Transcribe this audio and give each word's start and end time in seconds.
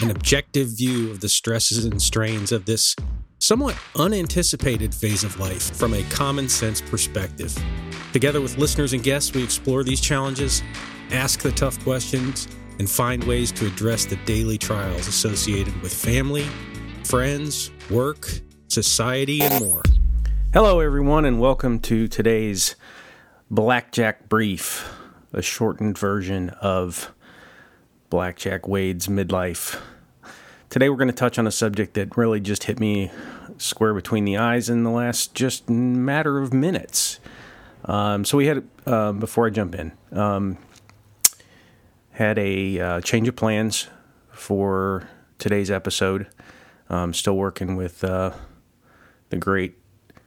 an 0.00 0.10
objective 0.10 0.68
view 0.76 1.10
of 1.10 1.20
the 1.20 1.28
stresses 1.28 1.84
and 1.84 2.02
strains 2.02 2.50
of 2.50 2.64
this 2.64 2.96
somewhat 3.38 3.76
unanticipated 3.96 4.92
phase 4.92 5.22
of 5.22 5.38
life 5.38 5.76
from 5.76 5.94
a 5.94 6.02
common 6.04 6.48
sense 6.48 6.80
perspective. 6.80 7.56
Together 8.12 8.40
with 8.40 8.58
listeners 8.58 8.92
and 8.92 9.04
guests, 9.04 9.32
we 9.32 9.44
explore 9.44 9.84
these 9.84 10.00
challenges, 10.00 10.62
ask 11.12 11.40
the 11.42 11.52
tough 11.52 11.78
questions, 11.84 12.48
and 12.80 12.90
find 12.90 13.22
ways 13.24 13.52
to 13.52 13.66
address 13.66 14.04
the 14.04 14.16
daily 14.24 14.58
trials 14.58 15.06
associated 15.06 15.80
with 15.80 15.94
family, 15.94 16.46
friends, 17.04 17.70
work, 17.88 18.28
society, 18.66 19.42
and 19.42 19.64
more. 19.64 19.82
Hello, 20.52 20.80
everyone, 20.80 21.24
and 21.24 21.40
welcome 21.40 21.78
to 21.80 22.08
today's 22.08 22.74
Blackjack 23.48 24.28
Brief, 24.28 24.92
a 25.32 25.40
shortened 25.40 25.96
version 25.96 26.48
of 26.60 27.13
Blackjack 28.14 28.68
Wade's 28.68 29.08
midlife. 29.08 29.80
Today, 30.70 30.88
we're 30.88 30.94
going 30.94 31.08
to 31.08 31.12
touch 31.12 31.36
on 31.36 31.48
a 31.48 31.50
subject 31.50 31.94
that 31.94 32.16
really 32.16 32.38
just 32.38 32.62
hit 32.62 32.78
me 32.78 33.10
square 33.58 33.92
between 33.92 34.24
the 34.24 34.36
eyes 34.36 34.68
in 34.68 34.84
the 34.84 34.90
last 34.90 35.34
just 35.34 35.68
matter 35.68 36.38
of 36.38 36.54
minutes. 36.54 37.18
Um, 37.86 38.24
so, 38.24 38.38
we 38.38 38.46
had, 38.46 38.68
uh, 38.86 39.10
before 39.10 39.48
I 39.48 39.50
jump 39.50 39.74
in, 39.74 39.90
um, 40.12 40.58
had 42.12 42.38
a 42.38 42.78
uh, 42.78 43.00
change 43.00 43.26
of 43.26 43.34
plans 43.34 43.88
for 44.30 45.08
today's 45.40 45.68
episode. 45.68 46.28
I'm 46.88 47.14
still 47.14 47.36
working 47.36 47.74
with 47.74 48.04
uh, 48.04 48.30
the 49.30 49.38
great 49.38 49.74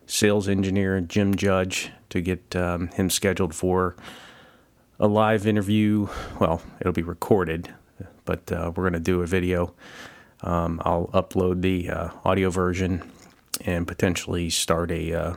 sales 0.08 0.50
engineer 0.50 1.00
Jim 1.00 1.36
Judge 1.36 1.92
to 2.10 2.20
get 2.20 2.54
um, 2.54 2.90
him 2.90 3.10
scheduled 3.10 3.56
for 3.56 3.96
a 5.00 5.08
live 5.08 5.46
interview. 5.46 6.08
Well, 6.40 6.62
it'll 6.80 6.94
be 6.94 7.04
recorded, 7.04 7.74
but 8.26 8.52
uh, 8.52 8.72
we're 8.76 8.84
going 8.84 8.94
to 8.94 9.00
do 9.00 9.22
a 9.22 9.28
video. 9.28 9.74
Um, 10.42 10.82
I'll 10.86 11.08
upload 11.08 11.62
the 11.62 11.90
uh, 11.90 12.10
audio 12.24 12.50
version 12.50 13.10
and 13.66 13.88
potentially 13.88 14.50
start 14.50 14.92
a 14.92 15.14
uh, 15.14 15.36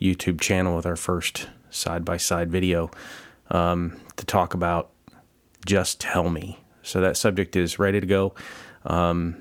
YouTube 0.00 0.40
channel 0.40 0.76
with 0.76 0.86
our 0.86 0.96
first 0.96 1.48
side 1.70 2.04
by 2.04 2.16
side 2.16 2.50
video 2.50 2.90
um, 3.50 4.00
to 4.16 4.26
talk 4.26 4.54
about 4.54 4.90
just 5.66 6.00
tell 6.00 6.30
me. 6.30 6.58
So 6.82 7.00
that 7.00 7.16
subject 7.16 7.56
is 7.56 7.78
ready 7.78 8.00
to 8.00 8.06
go. 8.06 8.34
Um, 8.84 9.36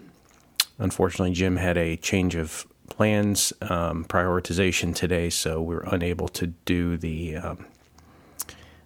unfortunately, 0.78 1.34
Jim 1.34 1.56
had 1.56 1.78
a 1.78 1.96
change 1.98 2.36
of 2.36 2.68
plans, 2.90 3.54
um, 3.62 4.06
prioritization 4.06 4.94
today, 4.94 5.30
so 5.30 5.62
we 5.62 5.76
are 5.76 5.86
unable 5.94 6.28
to 6.30 6.48
do 6.48 6.98
the 6.98 7.38
um, 7.38 7.66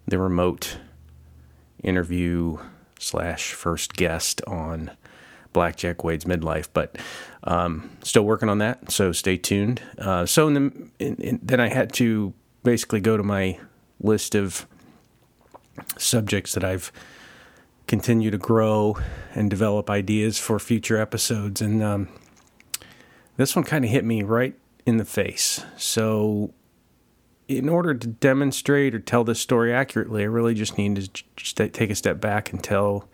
the 0.07 0.19
remote 0.19 0.77
interview 1.83 2.57
slash 2.99 3.53
first 3.53 3.93
guest 3.93 4.41
on 4.47 4.91
Blackjack 5.51 6.03
Wade's 6.03 6.25
midlife, 6.25 6.67
but 6.73 6.97
um, 7.43 7.89
still 8.03 8.23
working 8.23 8.49
on 8.49 8.57
that. 8.59 8.91
So 8.91 9.11
stay 9.11 9.37
tuned. 9.37 9.81
Uh, 9.97 10.25
so 10.25 10.47
in 10.47 10.53
the, 10.53 10.89
in, 10.99 11.15
in, 11.15 11.39
then 11.43 11.59
I 11.59 11.69
had 11.69 11.93
to 11.93 12.33
basically 12.63 13.01
go 13.01 13.17
to 13.17 13.23
my 13.23 13.59
list 13.99 14.35
of 14.35 14.65
subjects 15.97 16.53
that 16.53 16.63
I've 16.63 16.91
continue 17.87 18.31
to 18.31 18.37
grow 18.37 18.97
and 19.35 19.49
develop 19.49 19.89
ideas 19.89 20.39
for 20.39 20.59
future 20.59 20.97
episodes. 20.97 21.61
And 21.61 21.83
um, 21.83 22.07
this 23.37 23.55
one 23.55 23.65
kind 23.65 23.83
of 23.83 23.91
hit 23.91 24.05
me 24.05 24.23
right 24.23 24.55
in 24.85 24.97
the 24.97 25.05
face. 25.05 25.63
So, 25.77 26.53
in 27.47 27.69
order 27.69 27.93
to 27.93 28.07
demonstrate 28.07 28.95
or 28.95 28.99
tell 28.99 29.23
this 29.23 29.39
story 29.39 29.73
accurately, 29.73 30.23
I 30.23 30.25
really 30.25 30.53
just 30.53 30.77
need 30.77 30.95
to 30.95 31.23
just 31.35 31.57
take 31.57 31.89
a 31.89 31.95
step 31.95 32.19
back 32.19 32.51
and 32.51 32.63
tell 32.63 33.07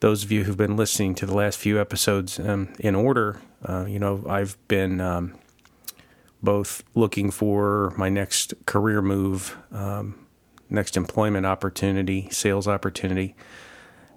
those 0.00 0.24
of 0.24 0.32
you 0.32 0.44
who've 0.44 0.56
been 0.56 0.76
listening 0.76 1.14
to 1.16 1.26
the 1.26 1.34
last 1.34 1.58
few 1.58 1.80
episodes 1.80 2.38
um, 2.38 2.72
in 2.78 2.94
order. 2.94 3.40
Uh, 3.64 3.86
you 3.86 3.98
know, 3.98 4.24
I've 4.28 4.56
been 4.68 5.00
um, 5.00 5.34
both 6.42 6.82
looking 6.94 7.30
for 7.30 7.94
my 7.96 8.08
next 8.08 8.54
career 8.66 9.00
move, 9.00 9.56
um, 9.72 10.26
next 10.68 10.96
employment 10.96 11.46
opportunity, 11.46 12.28
sales 12.30 12.68
opportunity 12.68 13.34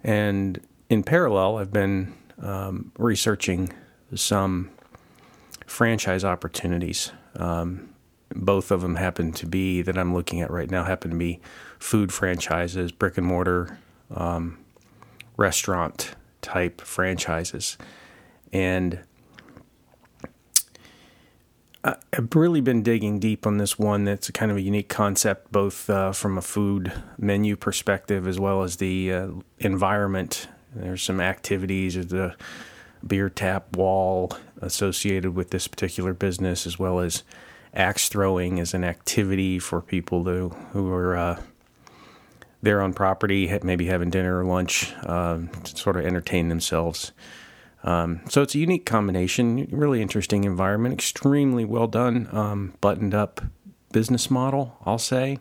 and 0.03 0.59
in 0.89 1.03
parallel, 1.03 1.57
I've 1.57 1.73
been 1.73 2.13
um, 2.41 2.91
researching 2.97 3.73
some 4.16 4.72
franchise 5.66 6.23
opportunities. 6.23 7.12
Um, 7.35 7.89
both 8.38 8.72
of 8.72 8.81
them 8.81 8.96
happen 8.96 9.31
to 9.34 9.46
be 9.46 9.81
that 9.81 9.98
I'm 9.98 10.14
looking 10.14 10.42
at 10.42 10.52
right 10.52 10.70
now 10.70 10.84
happen 10.84 11.12
to 11.12 11.18
be 11.18 11.40
food 11.80 12.14
franchises, 12.14 12.92
brick 12.92 13.18
and 13.18 13.28
mortar, 13.28 13.80
um, 14.12 14.59
restaurant 15.36 16.16
type 16.42 16.81
franchises, 16.81 17.78
and 18.53 19.00
I've 21.84 22.36
really 22.36 22.59
been 22.59 22.84
digging 22.84 23.20
deep 23.20 23.48
on 23.48 23.58
this 23.58 23.80
one. 23.80 24.03
That's 24.03 24.30
kind 24.31 24.52
of 24.52 24.58
a 24.58 24.62
unique 24.62 24.90
concept, 24.90 25.52
both 25.52 25.90
uh, 25.90 26.12
from 26.12 26.38
a 26.38 26.42
food 26.42 26.92
menu 27.18 27.56
perspective 27.56 28.28
as 28.28 28.40
well 28.40 28.64
as 28.64 28.78
the 28.78 29.14
uh, 29.14 29.28
environment. 29.59 30.50
There's 30.75 31.02
some 31.02 31.22
activities, 31.22 31.94
there's 31.94 32.08
the 32.08 32.36
beer 33.06 33.30
tap 33.30 33.78
wall 33.78 34.31
associated 34.59 35.36
with 35.36 35.52
this 35.52 35.68
particular 35.68 36.14
business, 36.14 36.68
as 36.68 36.78
well 36.78 37.00
as 37.00 37.24
axe 37.73 38.09
throwing 38.09 38.57
is 38.57 38.73
an 38.73 38.83
activity 38.83 39.59
for 39.59 39.81
people 39.81 40.23
who, 40.23 40.50
who 40.72 40.91
are 40.91 41.16
uh, 41.16 41.41
there 42.61 42.81
on 42.81 42.94
property, 42.94 43.57
maybe 43.63 43.85
having 43.85 44.09
dinner 44.09 44.39
or 44.39 44.45
lunch, 44.45 44.94
um, 45.05 45.50
to 45.63 45.77
sort 45.77 45.97
of 45.97 46.06
entertain 46.06 46.50
themselves. 46.50 47.11
Um, 47.83 48.22
so 48.27 48.41
it's 48.41 48.56
a 48.56 48.59
unique 48.59 48.85
combination, 48.85 49.67
really 49.72 50.01
interesting 50.01 50.44
environment, 50.44 50.94
extremely 50.95 51.63
well 51.66 51.88
done, 51.88 52.27
um, 52.31 52.73
buttoned 52.81 53.13
up 53.13 53.41
business 53.91 54.29
model, 54.29 54.77
I'll 54.85 54.97
say. 54.97 55.39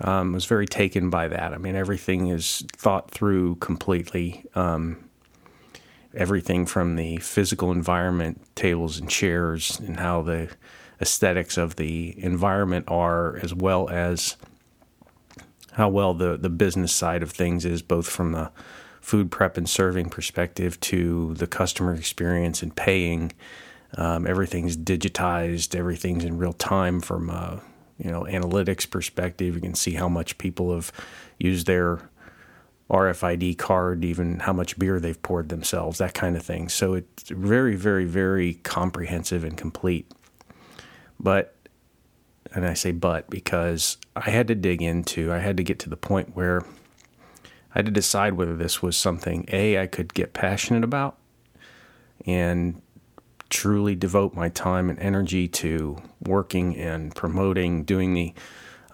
Um, 0.00 0.32
was 0.32 0.44
very 0.44 0.66
taken 0.66 1.10
by 1.10 1.26
that. 1.26 1.52
I 1.52 1.58
mean, 1.58 1.74
everything 1.74 2.28
is 2.28 2.64
thought 2.76 3.10
through 3.10 3.56
completely. 3.56 4.44
Um, 4.54 5.08
everything 6.14 6.66
from 6.66 6.96
the 6.96 7.16
physical 7.18 7.72
environment, 7.72 8.40
tables 8.54 8.98
and 8.98 9.10
chairs, 9.10 9.78
and 9.80 9.98
how 9.98 10.22
the 10.22 10.50
aesthetics 11.00 11.56
of 11.56 11.76
the 11.76 12.14
environment 12.22 12.86
are, 12.88 13.36
as 13.38 13.54
well 13.54 13.88
as 13.88 14.36
how 15.72 15.88
well 15.88 16.14
the, 16.14 16.36
the 16.36 16.50
business 16.50 16.92
side 16.92 17.22
of 17.22 17.30
things 17.30 17.64
is, 17.64 17.82
both 17.82 18.08
from 18.08 18.32
the 18.32 18.50
food 19.00 19.30
prep 19.30 19.56
and 19.56 19.68
serving 19.68 20.10
perspective 20.10 20.78
to 20.80 21.34
the 21.34 21.46
customer 21.46 21.94
experience 21.94 22.62
and 22.62 22.74
paying. 22.74 23.32
Um, 23.96 24.26
everything's 24.26 24.76
digitized. 24.76 25.74
Everything's 25.74 26.24
in 26.24 26.36
real 26.36 26.52
time 26.52 27.00
from 27.00 27.30
a 27.30 27.62
you 27.96 28.10
know 28.10 28.22
analytics 28.24 28.88
perspective. 28.88 29.54
You 29.54 29.60
can 29.60 29.74
see 29.74 29.92
how 29.92 30.08
much 30.08 30.36
people 30.36 30.74
have 30.74 30.92
used 31.38 31.66
their 31.66 32.10
RFID 32.90 33.58
card, 33.58 34.04
even 34.04 34.40
how 34.40 34.52
much 34.52 34.78
beer 34.78 34.98
they've 34.98 35.22
poured 35.22 35.48
themselves, 35.48 35.98
that 35.98 36.14
kind 36.14 36.36
of 36.36 36.42
thing. 36.42 36.68
So 36.68 36.94
it's 36.94 37.28
very, 37.28 37.76
very, 37.76 38.06
very 38.06 38.54
comprehensive 38.54 39.44
and 39.44 39.56
complete. 39.56 40.10
But, 41.20 41.54
and 42.54 42.66
I 42.66 42.74
say 42.74 42.92
but 42.92 43.28
because 43.28 43.96
I 44.14 44.30
had 44.30 44.48
to 44.48 44.54
dig 44.54 44.82
into, 44.82 45.32
I 45.32 45.38
had 45.38 45.56
to 45.56 45.62
get 45.62 45.78
to 45.80 45.90
the 45.90 45.96
point 45.96 46.36
where 46.36 46.62
I 47.74 47.78
had 47.78 47.86
to 47.86 47.92
decide 47.92 48.34
whether 48.34 48.56
this 48.56 48.82
was 48.82 48.96
something 48.96 49.44
A, 49.52 49.80
I 49.80 49.86
could 49.86 50.14
get 50.14 50.32
passionate 50.32 50.84
about 50.84 51.18
and 52.26 52.80
truly 53.50 53.94
devote 53.94 54.34
my 54.34 54.48
time 54.48 54.90
and 54.90 54.98
energy 54.98 55.48
to 55.48 55.96
working 56.20 56.76
and 56.76 57.14
promoting, 57.14 57.84
doing 57.84 58.14
the, 58.14 58.34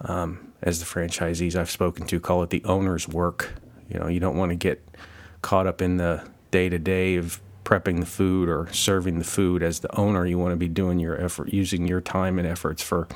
um, 0.01 0.53
as 0.61 0.79
the 0.79 0.85
franchisees 0.85 1.55
I've 1.55 1.69
spoken 1.69 2.05
to 2.07 2.19
call 2.19 2.43
it 2.43 2.49
the 2.49 2.63
owner's 2.63 3.07
work. 3.07 3.55
You 3.89 3.99
know, 3.99 4.07
you 4.07 4.19
don't 4.19 4.37
want 4.37 4.49
to 4.49 4.55
get 4.55 4.83
caught 5.41 5.67
up 5.67 5.81
in 5.81 5.97
the 5.97 6.27
day 6.51 6.69
to 6.69 6.79
day 6.79 7.17
of 7.17 7.39
prepping 7.65 7.99
the 7.99 8.05
food 8.05 8.47
or 8.47 8.71
serving 8.71 9.19
the 9.19 9.25
food 9.25 9.61
as 9.61 9.79
the 9.79 9.93
owner. 9.97 10.25
You 10.25 10.37
want 10.37 10.53
to 10.53 10.57
be 10.57 10.69
doing 10.69 10.99
your 10.99 11.19
effort, 11.21 11.51
using 11.51 11.87
your 11.87 11.99
time 11.99 12.39
and 12.39 12.47
efforts 12.47 12.81
for 12.81 13.07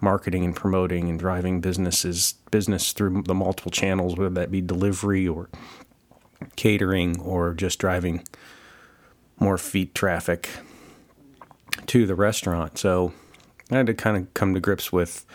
marketing 0.00 0.44
and 0.44 0.56
promoting 0.56 1.08
and 1.08 1.18
driving 1.18 1.60
businesses 1.60 2.34
business 2.50 2.92
through 2.92 3.22
the 3.22 3.34
multiple 3.34 3.70
channels, 3.70 4.16
whether 4.16 4.34
that 4.34 4.50
be 4.50 4.60
delivery 4.60 5.28
or 5.28 5.48
catering 6.56 7.20
or 7.20 7.54
just 7.54 7.78
driving 7.78 8.24
more 9.38 9.58
feet 9.58 9.94
traffic 9.94 10.48
to 11.86 12.06
the 12.06 12.14
restaurant. 12.14 12.78
So 12.78 13.12
I 13.70 13.76
had 13.76 13.86
to 13.86 13.94
kind 13.94 14.16
of 14.16 14.32
come 14.34 14.54
to 14.54 14.60
grips 14.60 14.90
with 14.90 15.26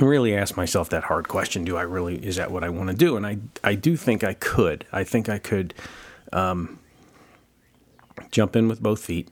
really 0.00 0.34
ask 0.34 0.56
myself 0.56 0.88
that 0.90 1.04
hard 1.04 1.28
question 1.28 1.64
do 1.64 1.76
i 1.76 1.82
really 1.82 2.16
is 2.16 2.34
that 2.34 2.50
what 2.50 2.64
i 2.64 2.68
want 2.68 2.90
to 2.90 2.96
do 2.96 3.16
and 3.16 3.24
i 3.24 3.38
i 3.62 3.76
do 3.76 3.96
think 3.96 4.24
i 4.24 4.34
could 4.34 4.84
i 4.92 5.04
think 5.04 5.28
i 5.28 5.38
could 5.38 5.72
um, 6.32 6.80
jump 8.30 8.56
in 8.56 8.68
with 8.68 8.82
both 8.82 9.04
feet 9.04 9.28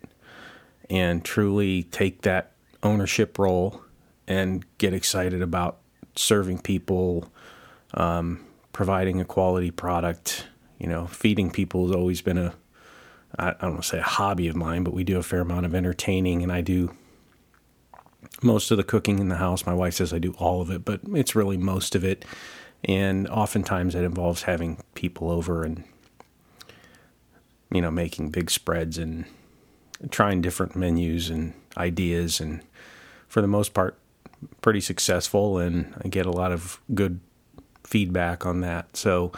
and 0.91 1.25
truly 1.25 1.85
take 1.85 2.23
that 2.23 2.53
ownership 2.83 3.39
role 3.39 3.83
and 4.27 4.65
get 4.79 4.93
excited 4.93 5.43
about 5.43 5.79
serving 6.17 6.59
people, 6.59 7.31
um, 7.95 8.45
providing 8.73 9.21
a 9.21 9.25
quality 9.25 9.71
product, 9.71 10.47
you 10.79 10.87
know, 10.87 11.07
feeding 11.07 11.51
people 11.51 11.87
has 11.87 11.97
always 11.97 12.21
been 12.21 12.39
a, 12.39 12.55
I 13.39 13.53
don't 13.53 13.73
want 13.73 13.83
to 13.83 13.89
say 13.89 13.99
a 13.99 14.03
hobby 14.03 14.49
of 14.49 14.57
mine, 14.57 14.85
but 14.85 14.93
we 14.93 15.05
do 15.05 15.19
a 15.19 15.23
fair 15.23 15.41
amount 15.41 15.67
of 15.67 15.75
entertaining 15.75 16.43
and 16.43 16.53
I 16.53 16.61
do 16.61 16.95
most 18.43 18.71
of 18.71 18.77
the 18.77 18.85
cooking 18.85 19.19
in 19.19 19.29
the 19.29 19.37
house. 19.37 19.65
My 19.65 19.75
wife 19.75 19.95
says 19.95 20.13
I 20.13 20.19
do 20.19 20.35
all 20.39 20.61
of 20.61 20.71
it, 20.71 20.85
but 20.85 21.01
it's 21.15 21.35
really 21.35 21.57
most 21.57 21.95
of 21.95 22.05
it. 22.05 22.25
And 22.85 23.29
oftentimes 23.29 23.95
it 23.95 24.05
involves 24.05 24.43
having 24.43 24.83
people 24.95 25.31
over 25.31 25.65
and, 25.65 25.85
you 27.73 27.81
know, 27.81 27.91
making 27.91 28.31
big 28.31 28.51
spreads 28.51 28.99
and 28.99 29.25
trying 30.11 30.41
different 30.43 30.77
menus 30.77 31.31
and 31.31 31.55
ideas. 31.77 32.41
And 32.41 32.63
for 33.29 33.41
the 33.41 33.49
most 33.49 33.75
part, 33.75 33.99
pretty 34.61 34.81
successful. 34.81 35.59
And 35.59 35.95
I 36.05 36.09
get 36.09 36.27
a 36.27 36.31
lot 36.31 36.53
of 36.53 36.81
good 36.95 37.21
feedback 37.85 38.45
on 38.47 38.61
that. 38.61 38.97
So, 38.97 39.33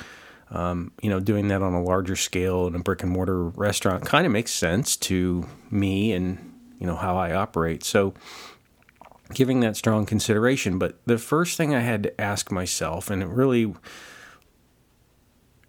um, 0.50 0.92
you 1.02 1.10
know, 1.10 1.20
doing 1.20 1.48
that 1.48 1.62
on 1.62 1.74
a 1.74 1.82
larger 1.82 2.16
scale 2.16 2.66
in 2.66 2.74
a 2.74 2.78
brick 2.78 3.02
and 3.02 3.10
mortar 3.10 3.44
restaurant 3.44 4.04
kind 4.04 4.26
of 4.26 4.32
makes 4.32 4.52
sense 4.52 4.96
to 4.96 5.46
me 5.70 6.12
and, 6.12 6.52
you 6.78 6.86
know, 6.86 6.96
how 6.96 7.16
I 7.16 7.34
operate. 7.34 7.84
So, 7.84 8.14
giving 9.32 9.60
that 9.60 9.76
strong 9.76 10.06
consideration. 10.06 10.78
But 10.78 10.98
the 11.06 11.18
first 11.18 11.56
thing 11.56 11.74
I 11.74 11.80
had 11.80 12.02
to 12.04 12.20
ask 12.20 12.50
myself, 12.50 13.10
and 13.10 13.22
it 13.22 13.28
really 13.28 13.74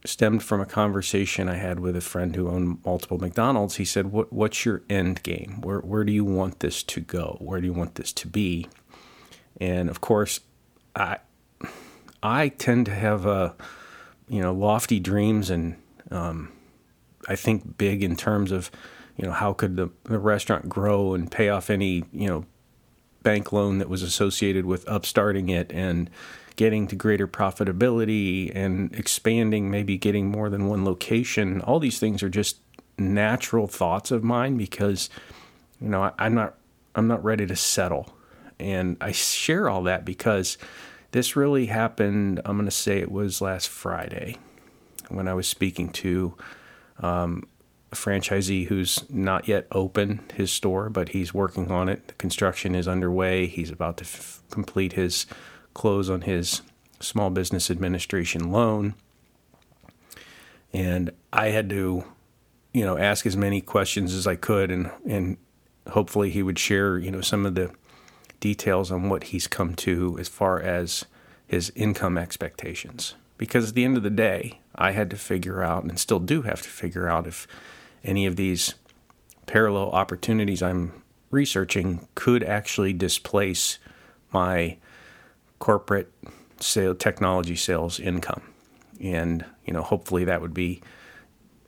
stemmed 0.07 0.43
from 0.43 0.61
a 0.61 0.65
conversation 0.65 1.49
I 1.49 1.55
had 1.55 1.79
with 1.79 1.95
a 1.95 2.01
friend 2.01 2.35
who 2.35 2.49
owned 2.49 2.79
multiple 2.85 3.17
McDonald's. 3.17 3.75
He 3.75 3.85
said, 3.85 4.11
what, 4.11 4.31
What's 4.31 4.65
your 4.65 4.83
end 4.89 5.23
game? 5.23 5.61
Where, 5.61 5.79
where 5.79 6.03
do 6.03 6.11
you 6.11 6.25
want 6.25 6.59
this 6.59 6.83
to 6.83 7.01
go? 7.01 7.37
Where 7.39 7.59
do 7.59 7.67
you 7.67 7.73
want 7.73 7.95
this 7.95 8.13
to 8.13 8.27
be? 8.27 8.67
And 9.59 9.89
of 9.89 10.01
course, 10.01 10.41
I, 10.95 11.17
I 12.21 12.49
tend 12.49 12.85
to 12.87 12.93
have 12.93 13.25
a, 13.25 13.55
you 14.27 14.41
know, 14.41 14.53
lofty 14.53 14.99
dreams 14.99 15.49
and 15.49 15.75
um, 16.11 16.51
I 17.27 17.35
think 17.35 17.77
big 17.77 18.03
in 18.03 18.15
terms 18.15 18.51
of, 18.51 18.69
you 19.17 19.25
know, 19.25 19.31
how 19.31 19.53
could 19.53 19.77
the, 19.77 19.89
the 20.03 20.19
restaurant 20.19 20.69
grow 20.69 21.13
and 21.13 21.31
pay 21.31 21.49
off 21.49 21.69
any, 21.69 22.03
you 22.11 22.27
know, 22.27 22.45
bank 23.23 23.51
loan 23.51 23.79
that 23.79 23.89
was 23.89 24.03
associated 24.03 24.65
with 24.65 24.87
upstarting 24.87 25.49
it 25.49 25.71
and 25.73 26.09
getting 26.55 26.87
to 26.87 26.95
greater 26.95 27.27
profitability 27.27 28.51
and 28.55 28.93
expanding, 28.95 29.69
maybe 29.69 29.97
getting 29.97 30.27
more 30.27 30.49
than 30.49 30.67
one 30.67 30.85
location. 30.85 31.61
All 31.61 31.79
these 31.79 31.99
things 31.99 32.23
are 32.23 32.29
just 32.29 32.57
natural 32.97 33.67
thoughts 33.67 34.11
of 34.11 34.23
mine 34.23 34.57
because, 34.57 35.09
you 35.81 35.89
know, 35.89 36.03
I, 36.17 36.25
am 36.25 36.35
not 36.35 36.55
I'm 36.95 37.07
not 37.07 37.23
ready 37.23 37.45
to 37.45 37.55
settle, 37.55 38.15
and 38.59 38.97
I 39.01 39.11
share 39.11 39.69
all 39.69 39.83
that 39.83 40.05
because 40.05 40.57
this 41.11 41.35
really 41.35 41.65
happened. 41.65 42.41
I'm 42.45 42.55
going 42.55 42.65
to 42.65 42.71
say 42.71 42.99
it 42.99 43.11
was 43.11 43.41
last 43.41 43.69
Friday 43.69 44.37
when 45.09 45.27
I 45.27 45.33
was 45.33 45.47
speaking 45.47 45.89
to 45.89 46.35
um, 46.99 47.47
a 47.91 47.95
franchisee 47.95 48.67
who's 48.67 49.09
not 49.09 49.47
yet 49.47 49.67
open 49.71 50.21
his 50.33 50.51
store, 50.51 50.89
but 50.89 51.09
he's 51.09 51.33
working 51.33 51.71
on 51.71 51.89
it. 51.89 52.07
The 52.07 52.13
construction 52.15 52.75
is 52.75 52.87
underway. 52.87 53.47
He's 53.47 53.69
about 53.69 53.97
to 53.97 54.03
f- 54.03 54.41
complete 54.49 54.93
his 54.93 55.25
close 55.75 56.09
on 56.09 56.21
his 56.21 56.63
small 56.99 57.29
business 57.29 57.69
administration 57.69 58.51
loan. 58.51 58.95
And 60.73 61.11
I 61.31 61.49
had 61.49 61.69
to, 61.69 62.03
you 62.73 62.83
know, 62.83 62.97
ask 62.97 63.27
as 63.27 63.37
many 63.37 63.61
questions 63.61 64.15
as 64.15 64.25
I 64.25 64.35
could 64.35 64.71
and 64.71 64.89
and 65.07 65.37
hopefully 65.91 66.31
he 66.31 66.41
would 66.41 66.57
share, 66.57 66.97
you 66.97 67.11
know, 67.11 67.21
some 67.21 67.45
of 67.45 67.53
the 67.53 67.71
details 68.39 68.91
on 68.91 69.09
what 69.09 69.25
he's 69.25 69.47
come 69.47 69.75
to 69.75 70.17
as 70.19 70.27
far 70.27 70.59
as 70.59 71.05
his 71.47 71.71
income 71.75 72.17
expectations. 72.17 73.13
Because 73.37 73.69
at 73.69 73.75
the 73.75 73.85
end 73.85 73.97
of 73.97 74.03
the 74.03 74.09
day, 74.09 74.61
I 74.73 74.91
had 74.91 75.09
to 75.11 75.17
figure 75.17 75.63
out 75.63 75.83
and 75.83 75.99
still 75.99 76.19
do 76.19 76.41
have 76.43 76.61
to 76.63 76.69
figure 76.69 77.07
out 77.07 77.27
if 77.27 77.47
any 78.03 78.25
of 78.25 78.35
these 78.35 78.75
parallel 79.45 79.91
opportunities 79.91 80.61
I'm 80.61 81.03
researching 81.31 82.07
could 82.15 82.43
actually 82.43 82.93
displace 82.93 83.77
my 84.31 84.77
corporate 85.59 86.11
sale 86.59 86.95
technology 86.95 87.55
sales 87.55 87.99
income. 87.99 88.41
And 88.99 89.45
you 89.65 89.73
know 89.73 89.81
hopefully 89.81 90.25
that 90.25 90.41
would 90.41 90.53
be 90.53 90.81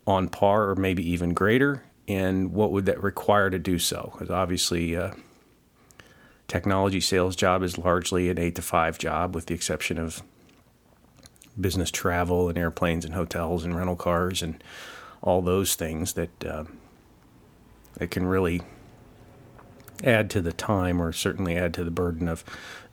on 0.05 0.29
par 0.29 0.69
or 0.69 0.75
maybe 0.75 1.07
even 1.09 1.33
greater. 1.33 1.83
And 2.07 2.53
what 2.53 2.71
would 2.71 2.85
that 2.85 3.03
require 3.03 3.49
to 3.49 3.59
do 3.59 3.77
so? 3.79 4.11
Because 4.13 4.29
obviously 4.29 4.95
uh, 4.95 5.11
technology 6.47 7.01
sales 7.01 7.35
job 7.35 7.63
is 7.63 7.77
largely 7.77 8.29
an 8.29 8.39
8 8.39 8.55
to 8.55 8.61
5 8.61 8.97
job 8.97 9.35
with 9.35 9.47
the 9.47 9.53
exception 9.53 9.97
of 9.97 10.23
business 11.59 11.91
travel 11.91 12.47
and 12.47 12.57
airplanes 12.57 13.03
and 13.03 13.13
hotels 13.13 13.65
and 13.65 13.75
rental 13.75 13.95
cars 13.95 14.41
and 14.41 14.63
all 15.21 15.41
those 15.41 15.75
things 15.75 16.13
that 16.13 16.45
uh, 16.45 16.63
that 17.95 18.11
can 18.11 18.25
really 18.25 18.61
add 20.03 20.29
to 20.31 20.41
the 20.41 20.53
time 20.53 21.01
or 21.01 21.11
certainly 21.11 21.57
add 21.57 21.73
to 21.75 21.83
the 21.83 21.91
burden 21.91 22.27
of 22.27 22.43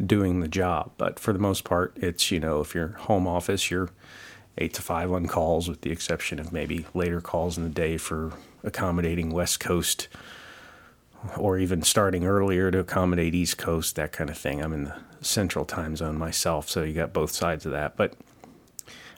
doing 0.04 0.40
the 0.40 0.48
job. 0.48 0.92
But 0.96 1.18
for 1.18 1.32
the 1.32 1.38
most 1.38 1.64
part, 1.64 1.96
it's 1.96 2.30
you 2.30 2.40
know 2.40 2.60
if 2.60 2.74
you're 2.74 2.88
home 2.88 3.26
office, 3.26 3.70
you're 3.70 3.90
eight 4.58 4.74
to 4.74 4.82
five 4.82 5.10
on 5.12 5.26
calls, 5.26 5.68
with 5.68 5.80
the 5.82 5.90
exception 5.90 6.38
of 6.38 6.52
maybe 6.52 6.86
later 6.94 7.20
calls 7.20 7.58
in 7.58 7.64
the 7.64 7.70
day 7.70 7.96
for 7.96 8.32
accommodating 8.62 9.30
West 9.30 9.60
Coast 9.60 10.08
or 11.36 11.58
even 11.58 11.82
starting 11.82 12.26
earlier 12.26 12.70
to 12.70 12.78
accommodate 12.78 13.34
East 13.34 13.58
Coast, 13.58 13.96
that 13.96 14.12
kind 14.12 14.28
of 14.28 14.36
thing. 14.36 14.62
I'm 14.62 14.72
in 14.72 14.84
the 14.84 14.96
central 15.20 15.64
time 15.64 15.96
zone 15.96 16.18
myself, 16.18 16.68
so 16.68 16.82
you 16.82 16.92
got 16.92 17.12
both 17.12 17.30
sides 17.30 17.64
of 17.66 17.72
that. 17.72 17.96
But 17.96 18.14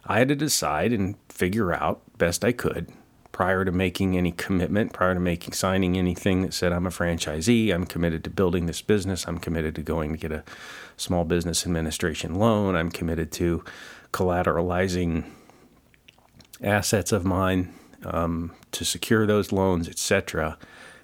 I 0.07 0.19
had 0.19 0.29
to 0.29 0.37
decide 0.37 0.93
and 0.93 1.17
figure 1.29 1.73
out 1.73 2.01
best 2.17 2.45
I 2.45 2.53
could 2.53 2.93
prior 3.37 3.67
to 3.67 3.71
making 3.71 4.17
any 4.17 4.33
commitment, 4.33 4.95
prior 4.95 5.13
to 5.13 5.21
making 5.21 5.53
signing 5.53 5.99
anything 5.99 6.41
that 6.41 6.55
said 6.55 6.73
I'm 6.73 6.87
a 6.87 6.91
franchisee, 6.91 7.71
I'm 7.71 7.85
committed 7.85 8.25
to 8.25 8.31
building 8.31 8.65
this 8.65 8.81
business, 8.81 9.29
I'm 9.29 9.37
committed 9.37 9.75
to 9.75 9.83
going 9.83 10.13
to 10.13 10.17
get 10.17 10.33
a 10.33 10.43
small 10.97 11.23
business 11.23 11.67
administration 11.67 12.37
loan, 12.37 12.75
I'm 12.75 12.91
committed 12.91 13.31
to 13.33 13.63
collateralizing 14.11 15.25
assets 16.63 17.13
of 17.13 17.27
mine 17.27 17.75
um, 18.07 18.53
to 18.73 18.87
secure 18.87 19.27
those 19.27 19.53
loans, 19.53 19.87
etc., 19.87 20.57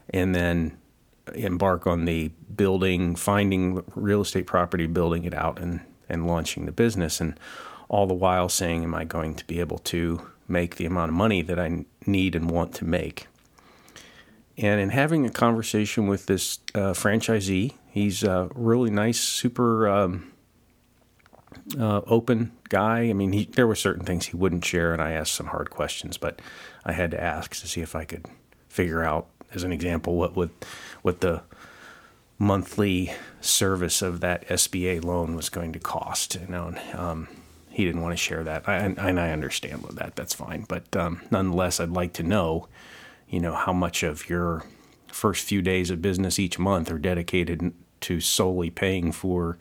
and 0.09 0.35
then 0.35 0.79
embark 1.35 1.87
on 1.87 2.07
the 2.07 2.29
building, 2.57 3.15
finding 3.15 3.85
real 3.95 4.23
estate 4.23 4.47
property, 4.47 4.87
building 4.87 5.25
it 5.25 5.35
out, 5.35 5.59
and 5.59 5.81
and 6.09 6.27
launching 6.27 6.65
the 6.65 6.73
business, 6.73 7.21
and 7.21 7.39
all 7.91 8.07
the 8.07 8.15
while 8.15 8.49
saying, 8.49 8.85
"Am 8.85 8.95
I 8.95 9.05
going 9.05 9.35
to 9.35 9.45
be 9.47 9.61
able 9.61 9.79
to 9.81 10.31
make 10.49 10.77
the 10.77 10.87
amount 10.87 11.11
of 11.11 11.15
money 11.15 11.43
that 11.43 11.59
I 11.59 11.85
need 12.07 12.35
and 12.35 12.51
want 12.51 12.75
to 12.77 12.85
make. 12.85 13.27
And 14.59 14.81
in 14.81 14.91
having 14.91 15.25
a 15.27 15.31
conversation 15.31 16.07
with 16.07 16.27
this 16.27 16.59
uh, 16.75 16.93
franchisee, 16.93 17.73
he's 17.91 18.23
a 18.23 18.51
really 18.55 18.91
nice, 18.91 19.19
super 19.19 19.89
um, 19.89 20.33
uh, 21.79 22.03
open 22.07 22.53
guy. 22.69 23.09
I 23.09 23.13
mean, 23.13 23.33
he, 23.33 23.45
there 23.47 23.67
were 23.67 23.75
certain 23.75 24.05
things 24.05 24.27
he 24.27 24.37
wouldn't 24.37 24.65
share, 24.65 24.93
and 24.93 25.01
I 25.01 25.13
asked 25.13 25.35
some 25.35 25.47
hard 25.47 25.71
questions, 25.71 26.19
but 26.19 26.41
I 26.85 26.93
had 26.93 27.11
to 27.13 27.23
ask 27.23 27.53
to 27.61 27.69
see 27.69 27.81
if 27.81 27.97
I 27.97 28.05
could 28.05 28.27
figure 28.69 29.03
out, 29.03 29.29
as 29.55 29.65
an 29.65 29.73
example, 29.73 30.17
what 30.17 30.37
would 30.37 30.51
what 31.03 31.21
the 31.21 31.43
monthly 32.39 33.13
service 33.41 34.03
of 34.03 34.21
that 34.21 34.47
SBA 34.49 35.05
loan 35.05 35.37
was 35.37 35.49
going 35.49 35.73
to 35.73 35.79
cost. 35.79 36.35
You 36.35 36.49
know, 36.49 36.67
and, 36.69 36.99
um, 36.99 37.29
he 37.73 37.85
didn't 37.85 38.03
want 38.03 38.13
to 38.13 38.17
share 38.17 38.45
that, 38.45 38.69
I, 38.69 38.77
and 38.77 39.19
I 39.19 39.33
understand 39.33 39.83
that. 39.83 40.15
That's 40.15 40.35
fine, 40.35 40.67
but 40.69 40.95
um, 40.95 41.23
nonetheless, 41.31 41.81
I'd 41.81 41.91
like 41.91 42.13
to 42.15 42.23
know, 42.23 42.69
you 43.29 43.41
know, 43.41 43.55
how 43.55 43.73
much 43.73 44.03
of 44.03 44.29
your 44.29 44.65
first 45.09 45.45
few 45.45 45.63
days 45.63 45.91
of 45.91 46.03
business 46.03 46.39
each 46.39 46.59
month 46.59 46.91
are 46.91 46.99
dedicated 46.99 47.73
to 48.03 48.21
solely 48.21 48.71
paying 48.71 49.13
for 49.13 49.59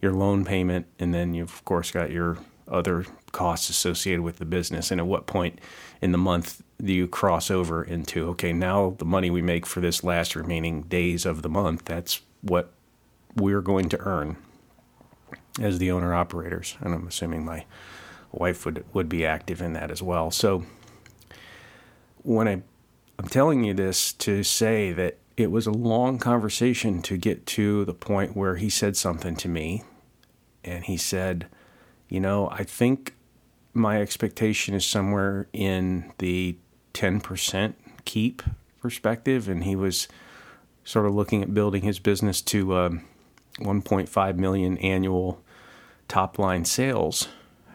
your 0.00 0.12
loan 0.12 0.44
payment, 0.44 0.86
and 0.98 1.12
then 1.12 1.34
you've 1.34 1.52
of 1.52 1.64
course 1.64 1.90
got 1.90 2.10
your 2.10 2.38
other 2.66 3.04
costs 3.32 3.68
associated 3.68 4.22
with 4.22 4.38
the 4.38 4.44
business. 4.44 4.90
And 4.90 5.00
at 5.00 5.06
what 5.06 5.26
point 5.26 5.60
in 6.00 6.12
the 6.12 6.18
month 6.18 6.62
do 6.82 6.92
you 6.92 7.06
cross 7.06 7.50
over 7.50 7.82
into 7.82 8.28
okay, 8.30 8.52
now 8.52 8.94
the 8.98 9.04
money 9.04 9.28
we 9.28 9.42
make 9.42 9.66
for 9.66 9.80
this 9.80 10.02
last 10.02 10.34
remaining 10.34 10.82
days 10.82 11.26
of 11.26 11.42
the 11.42 11.48
month, 11.48 11.84
that's 11.84 12.20
what 12.40 12.72
we're 13.36 13.60
going 13.60 13.88
to 13.90 13.98
earn 14.00 14.36
as 15.60 15.78
the 15.78 15.90
owner 15.90 16.14
operators, 16.14 16.76
and 16.80 16.94
I'm 16.94 17.06
assuming 17.06 17.44
my 17.44 17.64
wife 18.32 18.64
would 18.64 18.84
would 18.92 19.08
be 19.08 19.24
active 19.24 19.60
in 19.60 19.72
that 19.74 19.90
as 19.90 20.02
well. 20.02 20.30
So 20.30 20.64
when 22.22 22.48
I 22.48 22.62
I'm 23.18 23.28
telling 23.28 23.64
you 23.64 23.74
this 23.74 24.12
to 24.14 24.42
say 24.42 24.92
that 24.92 25.18
it 25.36 25.50
was 25.50 25.66
a 25.66 25.72
long 25.72 26.18
conversation 26.18 27.02
to 27.02 27.16
get 27.16 27.46
to 27.46 27.84
the 27.84 27.94
point 27.94 28.36
where 28.36 28.56
he 28.56 28.68
said 28.70 28.96
something 28.96 29.36
to 29.36 29.48
me 29.48 29.84
and 30.64 30.84
he 30.84 30.96
said, 30.96 31.46
"You 32.08 32.20
know, 32.20 32.48
I 32.50 32.64
think 32.64 33.14
my 33.72 34.00
expectation 34.00 34.74
is 34.74 34.84
somewhere 34.84 35.48
in 35.52 36.12
the 36.18 36.56
10% 36.92 37.74
keep 38.04 38.42
perspective 38.80 39.48
and 39.48 39.64
he 39.64 39.76
was 39.76 40.08
sort 40.82 41.06
of 41.06 41.14
looking 41.14 41.42
at 41.42 41.54
building 41.54 41.82
his 41.82 41.98
business 41.98 42.40
to 42.40 42.74
um, 42.76 43.04
1.5 43.58 44.36
million 44.36 44.76
annual 44.78 45.42
top 46.10 46.38
line 46.38 46.64
sales. 46.64 47.28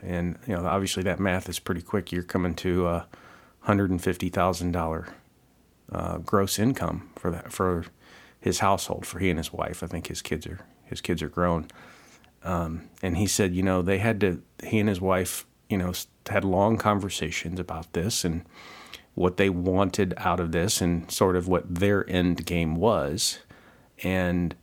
and 0.04 0.38
you 0.46 0.56
know 0.56 0.65
obviously 0.65 1.01
that 1.04 1.20
math 1.20 1.50
is 1.50 1.58
pretty 1.60 1.82
quick. 1.82 2.12
You're 2.12 2.24
coming 2.24 2.54
to 2.56 2.88
a 2.88 3.08
hundred 3.62 3.89
and 3.89 4.01
fifty 4.04 4.30
thousand 4.30 4.75
uh, 4.75 4.80
dollar 4.80 5.08
gross 6.24 6.60
income 6.60 7.10
for 7.15 7.32
that 7.32 7.51
for 7.51 7.86
his 8.39 8.60
household 8.60 9.06
for 9.06 9.20
he 9.20 9.30
and 9.30 9.39
his 9.39 9.51
wife. 9.51 9.82
I 9.82 9.88
think 9.88 10.08
his 10.08 10.22
kids 10.22 10.46
are 10.46 10.60
his 10.84 11.01
kids 11.01 11.24
are 11.24 11.30
grown. 11.30 11.68
Um, 12.44 12.89
and 13.01 13.18
he 13.18 13.25
said, 13.25 13.56
you 13.56 13.63
know, 13.63 13.82
they 13.82 13.98
had 13.98 14.20
to. 14.22 14.42
He 14.63 14.80
and 14.80 14.88
his 14.88 15.01
wife, 15.01 15.48
you 15.68 15.77
know, 15.77 15.94
had 16.30 16.46
long 16.46 16.77
conversations 16.77 17.60
about 17.60 17.92
this 17.94 18.24
and 18.24 18.46
what 19.15 19.38
they 19.38 19.50
wanted 19.50 20.13
out 20.18 20.39
of 20.39 20.51
this 20.51 20.82
and 20.82 21.10
sort 21.10 21.36
of 21.36 21.48
what 21.48 21.74
their 21.74 22.08
end 22.10 22.46
game 22.46 22.75
was. 22.75 23.39
And 24.04 24.54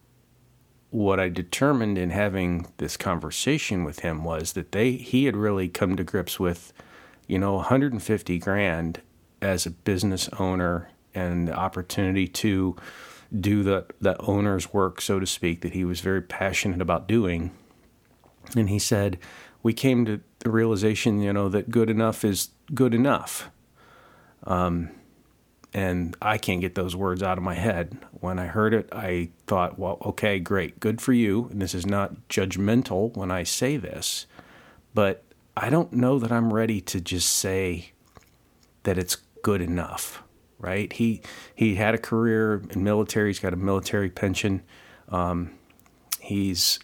what 0.93 1.19
I 1.19 1.31
determined 1.31 1.97
in 1.97 2.11
having 2.11 2.67
this 2.77 2.99
conversation 2.99 3.83
with 3.83 4.01
him 4.01 4.25
was 4.25 4.53
that 4.53 4.73
they 4.73 4.93
he 4.93 5.25
had 5.25 5.37
really 5.37 5.69
come 5.69 5.97
to 5.97 6.05
grips 6.05 6.39
with, 6.39 6.73
you 7.27 7.39
know, 7.39 7.55
150 7.55 8.39
grand 8.39 9.01
as 9.41 9.65
a 9.65 9.71
business 9.71 10.29
owner 10.39 10.91
and 11.15 11.49
the 11.49 11.55
opportunity 11.55 12.29
to 12.29 12.77
do 13.35 13.63
the 13.63 13.87
the 14.03 14.21
owner's 14.21 14.75
work, 14.75 15.01
so 15.01 15.19
to 15.19 15.27
speak, 15.27 15.63
that 15.63 15.73
he 15.73 15.83
was 15.83 16.01
very 16.01 16.21
passionate 16.21 16.83
about 16.83 17.09
doing. 17.09 17.53
And 18.55 18.69
he 18.69 18.79
said, 18.79 19.19
we 19.63 19.73
came 19.73 20.05
to 20.05 20.21
the 20.41 20.51
realization, 20.51 21.23
you 21.23 21.33
know, 21.33 21.49
that 21.49 21.71
good 21.71 21.89
enough 21.89 22.23
is 22.23 22.51
good 22.75 22.93
enough. 22.93 23.49
Um, 24.45 24.91
and 25.75 26.17
I 26.21 26.39
can't 26.39 26.61
get 26.61 26.75
those 26.75 26.95
words 26.95 27.23
out 27.23 27.39
of 27.39 27.45
my 27.45 27.55
head. 27.55 27.97
When 28.13 28.39
I 28.39 28.47
heard 28.47 28.75
it, 28.75 28.89
I 28.93 29.31
thought, 29.47 29.79
well, 29.79 29.99
okay, 30.05 30.39
great, 30.39 30.81
good 30.81 31.01
for 31.01 31.13
you. 31.13 31.49
And 31.51 31.63
this 31.63 31.75
is 31.75 31.87
not 31.87 32.29
judgmental 32.29 33.17
when 33.17 33.31
I 33.31 33.43
say 33.43 33.77
this, 33.79 34.27
but 34.95 35.25
I 35.57 35.71
don't 35.71 35.93
know 35.93 36.19
that 36.19 36.31
I'm 36.31 36.53
ready 36.53 36.81
to 36.83 37.01
just 37.01 37.31
say 37.31 37.93
that 38.83 38.99
it's 38.99 39.17
good 39.43 39.61
enough, 39.61 40.23
right? 40.59 40.93
He 40.93 41.23
he 41.55 41.77
had 41.77 41.95
a 41.95 41.99
career 41.99 42.63
in 42.71 42.85
military. 42.85 43.31
He's 43.31 43.39
got 43.39 43.53
a 43.53 43.57
military 43.57 44.11
pension. 44.11 44.63
Um, 45.09 45.53
he's 46.21 46.79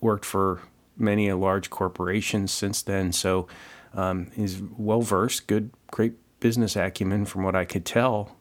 worked 0.00 0.24
for 0.24 0.62
many 0.96 1.28
a 1.28 1.36
large 1.36 1.70
corporations 1.70 2.52
since 2.52 2.82
then, 2.82 3.12
so 3.12 3.46
um, 3.94 4.30
he's 4.34 4.60
well 4.76 5.00
versed, 5.00 5.46
good, 5.46 5.70
great 5.90 6.14
business 6.40 6.76
acumen 6.76 7.24
from 7.24 7.42
what 7.42 7.56
I 7.56 7.64
could 7.64 7.84
tell. 7.84 8.36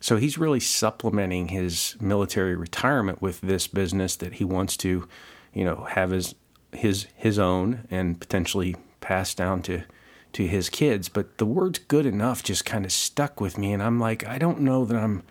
So 0.00 0.16
he's 0.16 0.36
really 0.36 0.60
supplementing 0.60 1.48
his 1.48 1.96
military 2.00 2.54
retirement 2.54 3.22
with 3.22 3.40
this 3.40 3.66
business 3.66 4.16
that 4.16 4.34
he 4.34 4.44
wants 4.44 4.76
to, 4.78 5.08
you 5.52 5.64
know, 5.64 5.86
have 5.90 6.10
his 6.10 6.34
his 6.72 7.06
his 7.14 7.38
own 7.38 7.86
and 7.90 8.20
potentially 8.20 8.76
pass 9.00 9.34
down 9.34 9.62
to 9.62 9.82
to 10.34 10.46
his 10.46 10.68
kids. 10.68 11.08
But 11.08 11.38
the 11.38 11.46
word's 11.46 11.78
good 11.78 12.06
enough 12.06 12.42
just 12.42 12.64
kind 12.64 12.84
of 12.84 12.92
stuck 12.92 13.40
with 13.40 13.56
me, 13.56 13.72
and 13.72 13.82
I'm 13.82 13.98
like, 13.98 14.26
I 14.26 14.38
don't 14.38 14.60
know 14.60 14.84
that 14.84 14.96
I'm 14.96 15.22